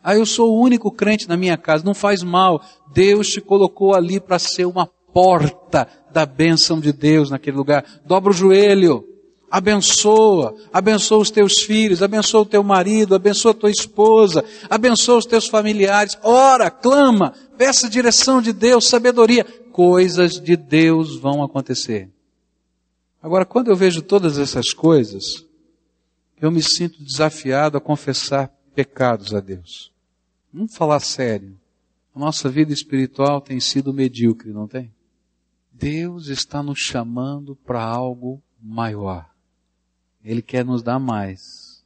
Ah, 0.03 0.15
eu 0.15 0.25
sou 0.25 0.51
o 0.51 0.61
único 0.61 0.91
crente 0.91 1.29
na 1.29 1.37
minha 1.37 1.57
casa. 1.57 1.85
Não 1.85 1.93
faz 1.93 2.23
mal. 2.23 2.61
Deus 2.91 3.27
te 3.27 3.39
colocou 3.39 3.95
ali 3.95 4.19
para 4.19 4.37
ser 4.37 4.65
uma 4.65 4.85
porta 4.85 5.87
da 6.11 6.25
bênção 6.25 6.79
de 6.79 6.91
Deus 6.91 7.29
naquele 7.29 7.55
lugar. 7.55 7.85
Dobra 8.05 8.31
o 8.31 8.33
joelho. 8.33 9.07
Abençoa, 9.53 10.55
abençoa 10.73 11.19
os 11.19 11.29
teus 11.29 11.61
filhos, 11.61 12.01
abençoa 12.01 12.41
o 12.41 12.45
teu 12.45 12.63
marido, 12.63 13.13
abençoa 13.13 13.51
a 13.51 13.53
tua 13.53 13.69
esposa, 13.69 14.43
abençoa 14.67 15.19
os 15.19 15.27
teus 15.27 15.47
familiares. 15.47 16.17
Ora, 16.23 16.71
clama, 16.71 17.35
peça 17.55 17.87
direção 17.87 18.41
de 18.41 18.51
Deus, 18.51 18.87
sabedoria. 18.87 19.43
Coisas 19.71 20.41
de 20.41 20.57
Deus 20.57 21.17
vão 21.17 21.43
acontecer. 21.43 22.09
Agora, 23.21 23.45
quando 23.45 23.67
eu 23.67 23.75
vejo 23.75 24.01
todas 24.01 24.39
essas 24.39 24.73
coisas, 24.73 25.45
eu 26.41 26.49
me 26.49 26.63
sinto 26.63 27.03
desafiado 27.03 27.77
a 27.77 27.81
confessar 27.81 28.51
pecados 28.73 29.35
a 29.35 29.39
Deus. 29.39 29.93
Vamos 30.51 30.75
falar 30.75 30.99
sério. 30.99 31.55
A 32.15 32.17
nossa 32.17 32.49
vida 32.49 32.73
espiritual 32.73 33.39
tem 33.39 33.59
sido 33.59 33.93
medíocre, 33.93 34.51
não 34.51 34.67
tem? 34.67 34.91
Deus 35.71 36.25
está 36.29 36.63
nos 36.63 36.79
chamando 36.79 37.55
para 37.55 37.83
algo 37.83 38.41
maior. 38.59 39.31
Ele 40.23 40.41
quer 40.41 40.63
nos 40.63 40.81
dar 40.81 40.99
mais. 40.99 41.83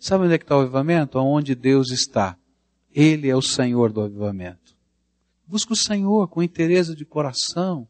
Sabe 0.00 0.24
onde 0.24 0.34
é 0.34 0.38
que 0.38 0.44
está 0.44 0.56
o 0.56 0.60
avivamento? 0.60 1.18
Aonde 1.18 1.54
Deus 1.54 1.90
está. 1.90 2.36
Ele 2.94 3.28
é 3.28 3.36
o 3.36 3.42
Senhor 3.42 3.92
do 3.92 4.00
avivamento. 4.00 4.74
Busca 5.46 5.72
o 5.72 5.76
Senhor 5.76 6.26
com 6.28 6.42
interesse 6.42 6.94
de 6.94 7.04
coração. 7.04 7.86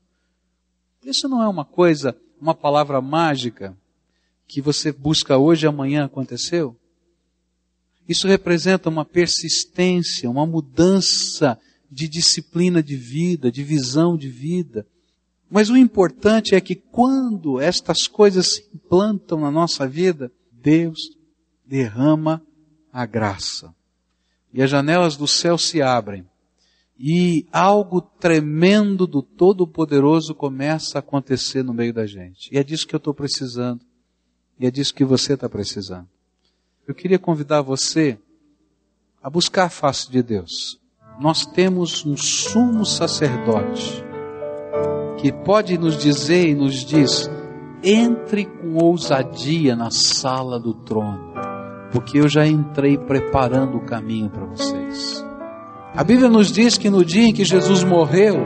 Isso 1.05 1.29
não 1.29 1.43
é 1.43 1.49
uma 1.49 1.65
coisa, 1.65 2.17
uma 2.41 2.55
palavra 2.55 3.01
mágica 3.01 3.77
que 4.47 4.61
você 4.61 4.93
busca 4.93 5.39
hoje 5.39 5.65
e 5.65 5.69
amanhã 5.69 6.05
aconteceu. 6.05 6.77
Isso 8.09 8.29
representa 8.29 8.89
uma 8.89 9.05
persistência, 9.05 10.31
uma 10.31 10.47
mudança 10.47 11.59
de 11.91 12.09
disciplina 12.09 12.83
de 12.83 12.97
vida, 12.97 13.51
de 13.51 13.63
visão 13.65 14.17
de 14.17 14.29
vida. 14.29 14.87
Mas 15.51 15.71
o 15.71 15.77
importante 15.77 16.55
é 16.55 16.61
que 16.61 16.75
quando 16.75 17.61
estas 17.61 18.09
coisas 18.09 18.55
se 18.55 18.69
implantam 18.75 19.41
na 19.41 19.51
nossa 19.51 19.87
vida, 19.87 20.31
Deus 20.51 21.17
derrama 21.65 22.43
a 22.93 23.07
graça. 23.07 23.75
E 24.53 24.63
as 24.63 24.71
janelas 24.71 25.17
do 25.17 25.27
céu 25.27 25.57
se 25.57 25.81
abrem. 25.81 26.27
E 26.99 27.47
algo 27.53 28.01
tremendo 28.01 29.07
do 29.07 29.23
Todo-Poderoso 29.23 30.35
começa 30.35 30.99
a 30.99 31.01
acontecer 31.01 31.63
no 31.63 31.75
meio 31.75 31.93
da 31.93 32.07
gente. 32.07 32.53
E 32.53 32.59
é 32.59 32.65
disso 32.65 32.87
que 32.87 32.95
eu 32.95 32.99
estou 32.99 33.13
precisando. 33.15 33.85
E 34.59 34.67
é 34.67 34.71
disso 34.71 34.95
que 34.95 35.05
você 35.05 35.35
está 35.35 35.49
precisando. 35.49 36.09
Eu 36.89 36.95
queria 36.95 37.19
convidar 37.19 37.61
você 37.61 38.19
a 39.23 39.29
buscar 39.29 39.65
a 39.65 39.71
face 39.71 40.11
de 40.11 40.23
Deus. 40.23 40.81
Nós 41.21 41.45
temos 41.45 42.05
um 42.07 42.17
sumo 42.17 42.87
sacerdote 42.87 44.06
que 45.17 45.33
pode 45.33 45.79
nos 45.79 45.97
dizer 45.97 46.49
e 46.49 46.55
nos 46.55 46.85
diz: 46.85 47.31
entre 47.83 48.45
com 48.45 48.75
ousadia 48.83 49.77
na 49.77 49.91
sala 49.91 50.59
do 50.59 50.75
trono, 50.75 51.33
porque 51.91 52.19
eu 52.19 52.29
já 52.29 52.47
entrei 52.47 52.99
preparando 52.99 53.77
o 53.77 53.85
caminho 53.85 54.31
para 54.31 54.45
vocês. 54.45 55.25
A 55.95 56.05
Bíblia 56.05 56.29
nos 56.29 56.53
diz 56.53 56.77
que 56.77 56.91
no 56.91 57.05
dia 57.05 57.29
em 57.29 57.33
que 57.33 57.45
Jesus 57.45 57.83
morreu, 57.83 58.37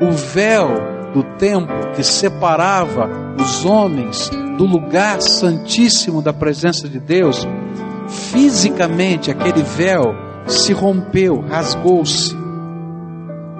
o 0.00 0.10
véu 0.10 0.68
do 1.12 1.22
templo 1.36 1.92
que 1.94 2.02
separava 2.02 3.08
os 3.38 3.64
homens 3.64 4.30
do 4.56 4.64
lugar 4.64 5.20
santíssimo 5.20 6.20
da 6.20 6.32
presença 6.32 6.88
de 6.88 6.98
Deus, 6.98 7.46
fisicamente 8.08 9.30
aquele 9.30 9.62
véu 9.62 10.14
se 10.46 10.72
rompeu, 10.72 11.40
rasgou-se, 11.40 12.34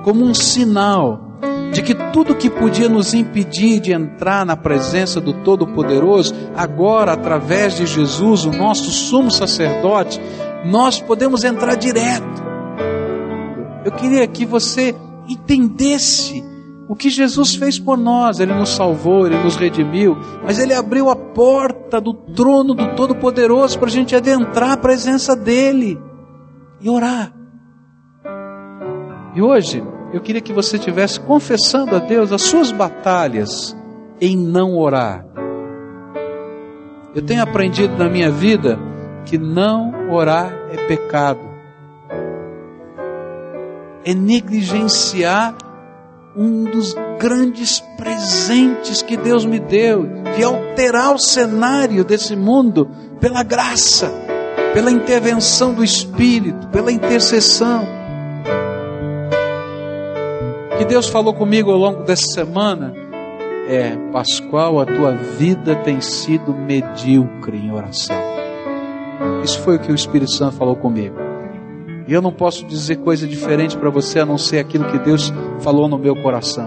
como 0.03 0.25
um 0.25 0.35
sinal 0.35 1.32
de 1.73 1.83
que 1.83 1.95
tudo 2.13 2.37
que 2.37 2.51
podia 2.51 2.89
nos 2.89 3.15
impedir 3.15 3.81
de 3.81 3.93
entrar 3.93 4.45
na 4.45 4.57
presença 4.57 5.21
do 5.21 5.33
Todo-Poderoso, 5.33 6.35
agora, 6.55 7.13
através 7.13 7.77
de 7.77 7.87
Jesus, 7.87 8.45
o 8.45 8.53
nosso 8.53 8.91
sumo 8.91 9.31
sacerdote, 9.31 10.21
nós 10.67 11.01
podemos 11.01 11.45
entrar 11.45 11.75
direto. 11.75 12.43
Eu 13.85 13.93
queria 13.93 14.27
que 14.27 14.45
você 14.45 14.95
entendesse 15.27 16.45
o 16.89 16.95
que 16.95 17.09
Jesus 17.09 17.55
fez 17.55 17.79
por 17.79 17.97
nós. 17.97 18.39
Ele 18.39 18.53
nos 18.53 18.69
salvou, 18.69 19.27
ele 19.27 19.43
nos 19.43 19.57
redimiu, 19.57 20.15
mas 20.45 20.59
ele 20.59 20.75
abriu 20.75 21.09
a 21.09 21.17
porta 21.17 21.99
do 21.99 22.13
trono 22.13 22.75
do 22.75 22.95
Todo-Poderoso 22.95 23.79
para 23.79 23.89
a 23.89 23.93
gente 23.93 24.15
adentrar 24.15 24.73
a 24.73 24.77
presença 24.77 25.35
dele 25.35 25.99
e 26.83 26.91
orar. 26.91 27.33
E 29.35 29.41
hoje 29.41 29.83
eu 30.13 30.21
queria 30.21 30.43
que 30.43 30.53
você 30.53 30.77
estivesse 30.77 31.19
confessando 31.19 31.97
a 31.97 31.99
Deus 31.99 32.33
as 32.33 32.43
suas 32.43 32.71
batalhas 32.71 33.75
em 34.21 34.37
não 34.37 34.77
orar. 34.77 35.25
Eu 37.15 37.23
tenho 37.23 37.43
aprendido 37.43 37.97
na 37.97 38.09
minha 38.09 38.31
vida 38.31 38.79
que 39.25 39.39
não 39.39 40.11
orar 40.11 40.53
é 40.71 40.87
pecado. 40.87 41.41
É 44.05 44.13
negligenciar 44.15 45.55
um 46.37 46.65
dos 46.65 46.95
grandes 47.19 47.81
presentes 47.97 49.01
que 49.03 49.17
Deus 49.17 49.45
me 49.45 49.59
deu, 49.59 50.07
de 50.35 50.43
alterar 50.43 51.15
o 51.15 51.19
cenário 51.19 52.05
desse 52.05 52.35
mundo 52.35 52.89
pela 53.21 53.43
graça, 53.43 54.11
pela 54.75 54.91
intervenção 54.91 55.75
do 55.75 55.85
Espírito, 55.85 56.69
pela 56.69 56.91
intercessão 56.91 58.02
que 60.83 60.89
Deus 60.89 61.07
falou 61.09 61.33
comigo 61.33 61.71
ao 61.71 61.79
longo 61.79 62.03
dessa 62.03 62.27
semana 62.27 62.93
é: 63.69 63.97
Pascoal, 64.11 64.81
a 64.81 64.85
tua 64.85 65.13
vida 65.13 65.77
tem 65.77 66.01
sido 66.01 66.53
medíocre 66.53 67.57
em 67.57 67.73
oração. 67.73 68.17
Isso 69.45 69.61
foi 69.61 69.77
o 69.77 69.79
que 69.79 69.93
o 69.93 69.95
Espírito 69.95 70.33
Santo 70.33 70.57
falou 70.57 70.75
comigo. 70.75 71.15
E 72.09 72.13
eu 72.13 72.21
não 72.21 72.33
posso 72.33 72.67
dizer 72.67 72.97
coisa 72.97 73.29
diferente 73.29 73.77
para 73.77 73.91
você 73.91 74.19
a 74.19 74.27
não 74.27 74.37
ser 74.37 74.59
aquilo 74.59 74.87
que 74.87 74.99
Deus 74.99 75.33
falou 75.61 75.87
no 75.87 75.97
meu 75.97 76.17
coração. 76.17 76.67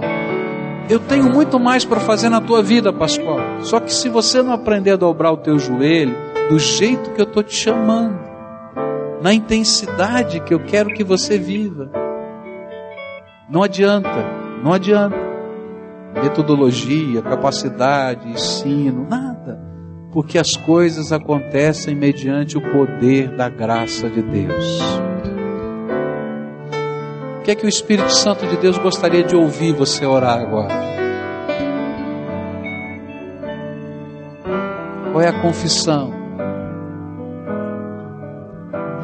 Eu 0.90 1.00
tenho 1.00 1.26
muito 1.26 1.60
mais 1.60 1.84
para 1.84 2.00
fazer 2.00 2.30
na 2.30 2.40
tua 2.40 2.64
vida, 2.64 2.94
Pascoal. 2.94 3.40
Só 3.64 3.82
que 3.82 3.94
se 3.94 4.08
você 4.08 4.42
não 4.42 4.54
aprender 4.54 4.92
a 4.92 4.96
dobrar 4.96 5.34
o 5.34 5.38
teu 5.38 5.60
joelho 5.60 6.16
do 6.50 6.58
jeito 6.58 7.12
que 7.12 7.20
eu 7.20 7.26
estou 7.26 7.44
te 7.44 7.54
chamando, 7.54 8.18
na 9.22 9.34
intensidade 9.34 10.40
que 10.40 10.54
eu 10.54 10.64
quero 10.64 10.94
que 10.94 11.04
você 11.04 11.38
viva, 11.38 12.05
não 13.50 13.62
adianta, 13.62 14.10
não 14.64 14.74
adianta. 14.74 15.16
Metodologia, 16.22 17.22
capacidade, 17.22 18.28
ensino, 18.30 19.06
nada. 19.08 19.62
Porque 20.12 20.40
as 20.40 20.56
coisas 20.56 21.12
acontecem 21.12 21.94
mediante 21.94 22.58
o 22.58 22.62
poder 22.62 23.36
da 23.36 23.50
graça 23.50 24.10
de 24.10 24.22
Deus. 24.22 24.80
O 27.38 27.42
que 27.44 27.52
é 27.52 27.56
que 27.56 27.66
o 27.66 27.70
Espírito 27.70 28.12
Santo 28.12 28.48
de 28.48 28.58
Deus 28.58 28.78
gostaria 28.78 29.24
de 29.24 29.36
ouvir 29.36 29.74
você 29.74 30.06
orar 30.06 30.40
agora? 30.40 30.74
Qual 35.12 35.22
é 35.22 35.28
a 35.28 35.42
confissão? 35.42 36.12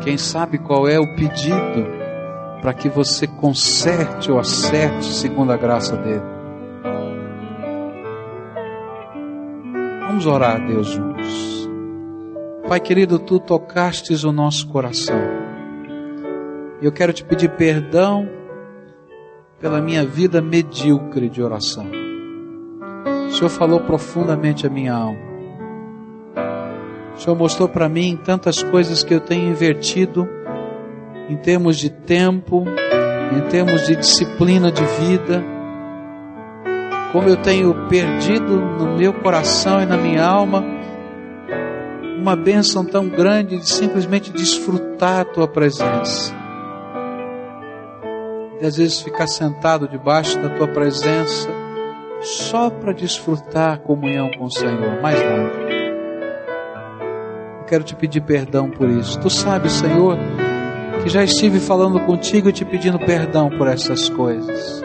Quem 0.01 0.17
sabe 0.17 0.57
qual 0.57 0.87
é 0.87 0.99
o 0.99 1.15
pedido? 1.15 2.00
Para 2.61 2.73
que 2.73 2.87
você 2.87 3.25
conserte 3.25 4.31
ou 4.31 4.39
acerte 4.39 5.05
segundo 5.05 5.51
a 5.51 5.57
graça 5.57 5.97
dele. 5.97 6.21
Vamos 10.07 10.25
orar 10.27 10.57
a 10.57 10.59
Deus 10.59 10.87
juntos. 10.87 11.69
Pai 12.67 12.79
querido, 12.79 13.17
tu 13.17 13.39
tocastes 13.39 14.23
o 14.23 14.31
nosso 14.31 14.67
coração. 14.67 15.19
E 16.81 16.85
eu 16.85 16.91
quero 16.91 17.11
te 17.11 17.23
pedir 17.23 17.49
perdão 17.49 18.29
pela 19.59 19.81
minha 19.81 20.05
vida 20.05 20.41
medíocre 20.41 21.29
de 21.29 21.41
oração. 21.41 21.87
O 23.27 23.31
Senhor 23.31 23.49
falou 23.49 23.79
profundamente 23.79 24.67
a 24.67 24.69
minha 24.69 24.93
alma. 24.93 25.19
O 27.15 27.19
Senhor 27.19 27.35
mostrou 27.35 27.67
para 27.67 27.89
mim 27.89 28.19
tantas 28.23 28.61
coisas 28.61 29.03
que 29.03 29.13
eu 29.13 29.19
tenho 29.19 29.49
invertido 29.49 30.27
em 31.31 31.37
termos 31.37 31.77
de 31.77 31.89
tempo, 31.89 32.65
em 33.31 33.41
termos 33.49 33.87
de 33.87 33.95
disciplina 33.95 34.69
de 34.69 34.83
vida, 34.83 35.41
como 37.13 37.29
eu 37.29 37.37
tenho 37.37 37.87
perdido 37.87 38.59
no 38.59 38.97
meu 38.97 39.13
coração 39.13 39.81
e 39.81 39.85
na 39.85 39.95
minha 39.95 40.25
alma 40.25 40.61
uma 42.19 42.35
bênção 42.35 42.83
tão 42.83 43.07
grande 43.07 43.57
de 43.57 43.67
simplesmente 43.67 44.29
desfrutar 44.31 45.21
a 45.21 45.25
tua 45.25 45.47
presença. 45.47 46.35
E 48.59 48.65
às 48.65 48.75
vezes 48.75 48.99
ficar 48.99 49.27
sentado 49.27 49.87
debaixo 49.87 50.37
da 50.37 50.49
tua 50.49 50.67
presença 50.67 51.49
só 52.19 52.69
para 52.69 52.91
desfrutar 52.91 53.75
a 53.75 53.77
comunhão 53.77 54.29
com 54.37 54.43
o 54.45 54.51
Senhor, 54.51 55.01
mais 55.01 55.19
nada. 55.19 55.71
Eu 57.59 57.65
quero 57.65 57.83
te 57.85 57.95
pedir 57.95 58.21
perdão 58.21 58.69
por 58.69 58.87
isso. 58.89 59.19
Tu 59.19 59.29
sabes, 59.29 59.71
Senhor, 59.71 60.17
que 61.03 61.09
já 61.09 61.23
estive 61.23 61.59
falando 61.59 61.99
contigo 62.01 62.49
e 62.49 62.53
te 62.53 62.63
pedindo 62.63 62.99
perdão 62.99 63.49
por 63.49 63.67
essas 63.67 64.07
coisas. 64.09 64.83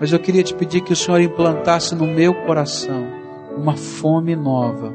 Mas 0.00 0.12
eu 0.12 0.18
queria 0.18 0.42
te 0.42 0.54
pedir 0.54 0.80
que 0.80 0.92
o 0.92 0.96
Senhor 0.96 1.20
implantasse 1.20 1.94
no 1.94 2.06
meu 2.06 2.34
coração 2.34 3.06
uma 3.56 3.76
fome 3.76 4.34
nova, 4.34 4.92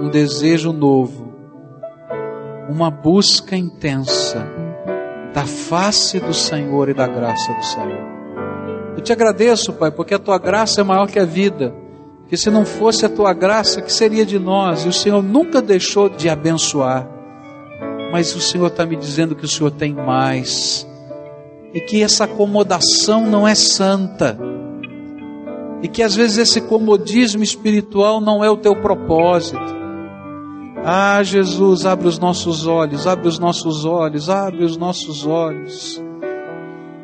um 0.00 0.10
desejo 0.10 0.72
novo, 0.72 1.32
uma 2.68 2.90
busca 2.90 3.56
intensa 3.56 4.46
da 5.32 5.46
face 5.46 6.20
do 6.20 6.34
Senhor 6.34 6.90
e 6.90 6.94
da 6.94 7.06
graça 7.06 7.52
do 7.54 7.64
Senhor. 7.64 8.12
Eu 8.96 9.02
te 9.02 9.12
agradeço, 9.12 9.72
Pai, 9.72 9.90
porque 9.90 10.14
a 10.14 10.18
tua 10.18 10.38
graça 10.38 10.82
é 10.82 10.84
maior 10.84 11.08
que 11.08 11.18
a 11.18 11.24
vida. 11.24 11.74
Que 12.28 12.36
se 12.36 12.50
não 12.50 12.64
fosse 12.64 13.04
a 13.04 13.08
tua 13.08 13.32
graça, 13.32 13.80
que 13.80 13.92
seria 13.92 14.24
de 14.24 14.38
nós? 14.38 14.84
E 14.84 14.88
o 14.88 14.92
Senhor 14.92 15.22
nunca 15.22 15.60
deixou 15.60 16.08
de 16.08 16.28
abençoar 16.28 17.21
mas 18.12 18.36
o 18.36 18.40
Senhor 18.40 18.66
está 18.66 18.84
me 18.84 18.94
dizendo 18.94 19.34
que 19.34 19.46
o 19.46 19.48
Senhor 19.48 19.70
tem 19.70 19.94
mais, 19.94 20.86
e 21.72 21.80
que 21.80 22.02
essa 22.02 22.24
acomodação 22.24 23.26
não 23.26 23.48
é 23.48 23.54
santa, 23.54 24.38
e 25.82 25.88
que 25.88 26.02
às 26.02 26.14
vezes 26.14 26.36
esse 26.36 26.60
comodismo 26.60 27.42
espiritual 27.42 28.20
não 28.20 28.44
é 28.44 28.50
o 28.50 28.58
teu 28.58 28.76
propósito. 28.76 29.82
Ah, 30.84 31.22
Jesus, 31.22 31.86
abre 31.86 32.06
os 32.06 32.18
nossos 32.18 32.66
olhos, 32.66 33.06
abre 33.06 33.28
os 33.28 33.38
nossos 33.38 33.86
olhos, 33.86 34.28
abre 34.28 34.62
os 34.62 34.76
nossos 34.76 35.26
olhos. 35.26 36.02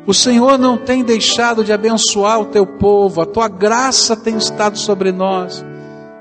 O 0.05 0.13
Senhor 0.13 0.59
não 0.59 0.77
tem 0.77 1.03
deixado 1.03 1.63
de 1.63 1.73
abençoar 1.73 2.39
o 2.39 2.45
teu 2.45 2.67
povo, 2.67 3.21
a 3.21 3.25
tua 3.25 3.47
graça 3.47 4.15
tem 4.15 4.37
estado 4.37 4.77
sobre 4.77 5.11
nós. 5.11 5.65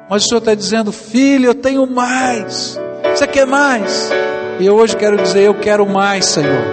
Mas 0.08 0.24
o 0.24 0.28
Senhor 0.28 0.38
está 0.38 0.54
dizendo, 0.54 0.90
filho, 0.90 1.46
eu 1.46 1.54
tenho 1.54 1.86
mais. 1.86 2.80
Você 3.14 3.26
quer 3.26 3.46
mais? 3.46 4.10
E 4.58 4.66
eu 4.66 4.74
hoje 4.74 4.96
quero 4.96 5.16
dizer: 5.16 5.42
Eu 5.42 5.54
quero 5.54 5.86
mais, 5.86 6.24
Senhor. 6.26 6.64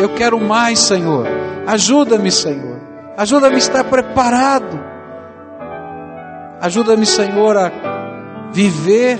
Eu 0.00 0.08
quero 0.14 0.40
mais, 0.40 0.78
Senhor. 0.80 1.26
Ajuda-me, 1.66 2.30
Senhor. 2.30 2.80
Ajuda-me 3.16 3.54
a 3.54 3.58
estar 3.58 3.84
preparado. 3.84 4.80
Ajuda-me, 6.60 7.06
Senhor, 7.06 7.56
a 7.56 7.70
viver 8.52 9.18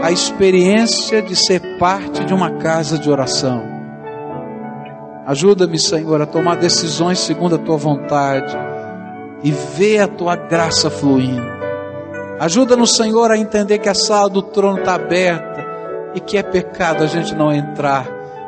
a 0.00 0.10
experiência 0.10 1.22
de 1.22 1.34
ser 1.34 1.78
parte 1.78 2.24
de 2.24 2.34
uma 2.34 2.50
casa 2.58 2.98
de 2.98 3.10
oração. 3.10 3.62
Ajuda-me, 5.26 5.78
Senhor, 5.78 6.20
a 6.20 6.26
tomar 6.26 6.56
decisões 6.56 7.18
segundo 7.20 7.54
a 7.54 7.58
tua 7.58 7.76
vontade 7.76 8.56
e 9.42 9.50
ver 9.50 10.00
a 10.00 10.08
tua 10.08 10.34
graça 10.34 10.90
fluindo. 10.90 11.52
Ajuda-nos, 12.40 12.96
Senhor, 12.96 13.30
a 13.30 13.38
entender 13.38 13.78
que 13.78 13.88
a 13.88 13.94
sala 13.94 14.28
do 14.28 14.42
trono 14.42 14.80
está 14.80 14.94
aberta 14.94 15.71
e 16.14 16.20
que 16.20 16.36
é 16.36 16.42
pecado 16.42 17.02
a 17.02 17.06
gente 17.06 17.34
não 17.34 17.52
entrar, 17.52 18.06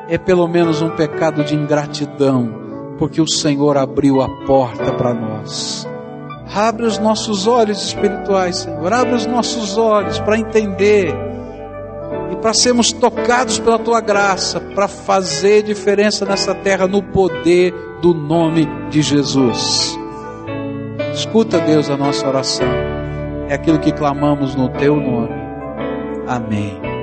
é 0.08 0.18
pelo 0.18 0.46
menos 0.46 0.82
um 0.82 0.90
pecado 0.90 1.44
de 1.44 1.54
ingratidão, 1.54 2.94
porque 2.98 3.20
o 3.20 3.28
Senhor 3.28 3.76
abriu 3.76 4.20
a 4.20 4.28
porta 4.46 4.92
para 4.92 5.14
nós. 5.14 5.88
Abre 6.54 6.84
os 6.84 6.98
nossos 6.98 7.46
olhos 7.46 7.82
espirituais, 7.86 8.58
Senhor, 8.58 8.92
abre 8.92 9.14
os 9.14 9.26
nossos 9.26 9.76
olhos 9.76 10.20
para 10.20 10.38
entender 10.38 11.12
e 12.30 12.36
para 12.36 12.52
sermos 12.52 12.92
tocados 12.92 13.58
pela 13.58 13.78
tua 13.78 14.00
graça, 14.00 14.60
para 14.60 14.86
fazer 14.86 15.62
diferença 15.62 16.24
nessa 16.24 16.54
terra 16.54 16.86
no 16.86 17.02
poder 17.02 17.74
do 18.00 18.14
nome 18.14 18.68
de 18.90 19.02
Jesus. 19.02 19.98
Escuta, 21.12 21.58
Deus, 21.60 21.88
a 21.88 21.96
nossa 21.96 22.26
oração. 22.26 22.66
É 23.48 23.54
aquilo 23.54 23.78
que 23.78 23.92
clamamos 23.92 24.54
no 24.54 24.68
teu 24.68 24.96
nome. 24.96 25.34
Amém. 26.26 26.93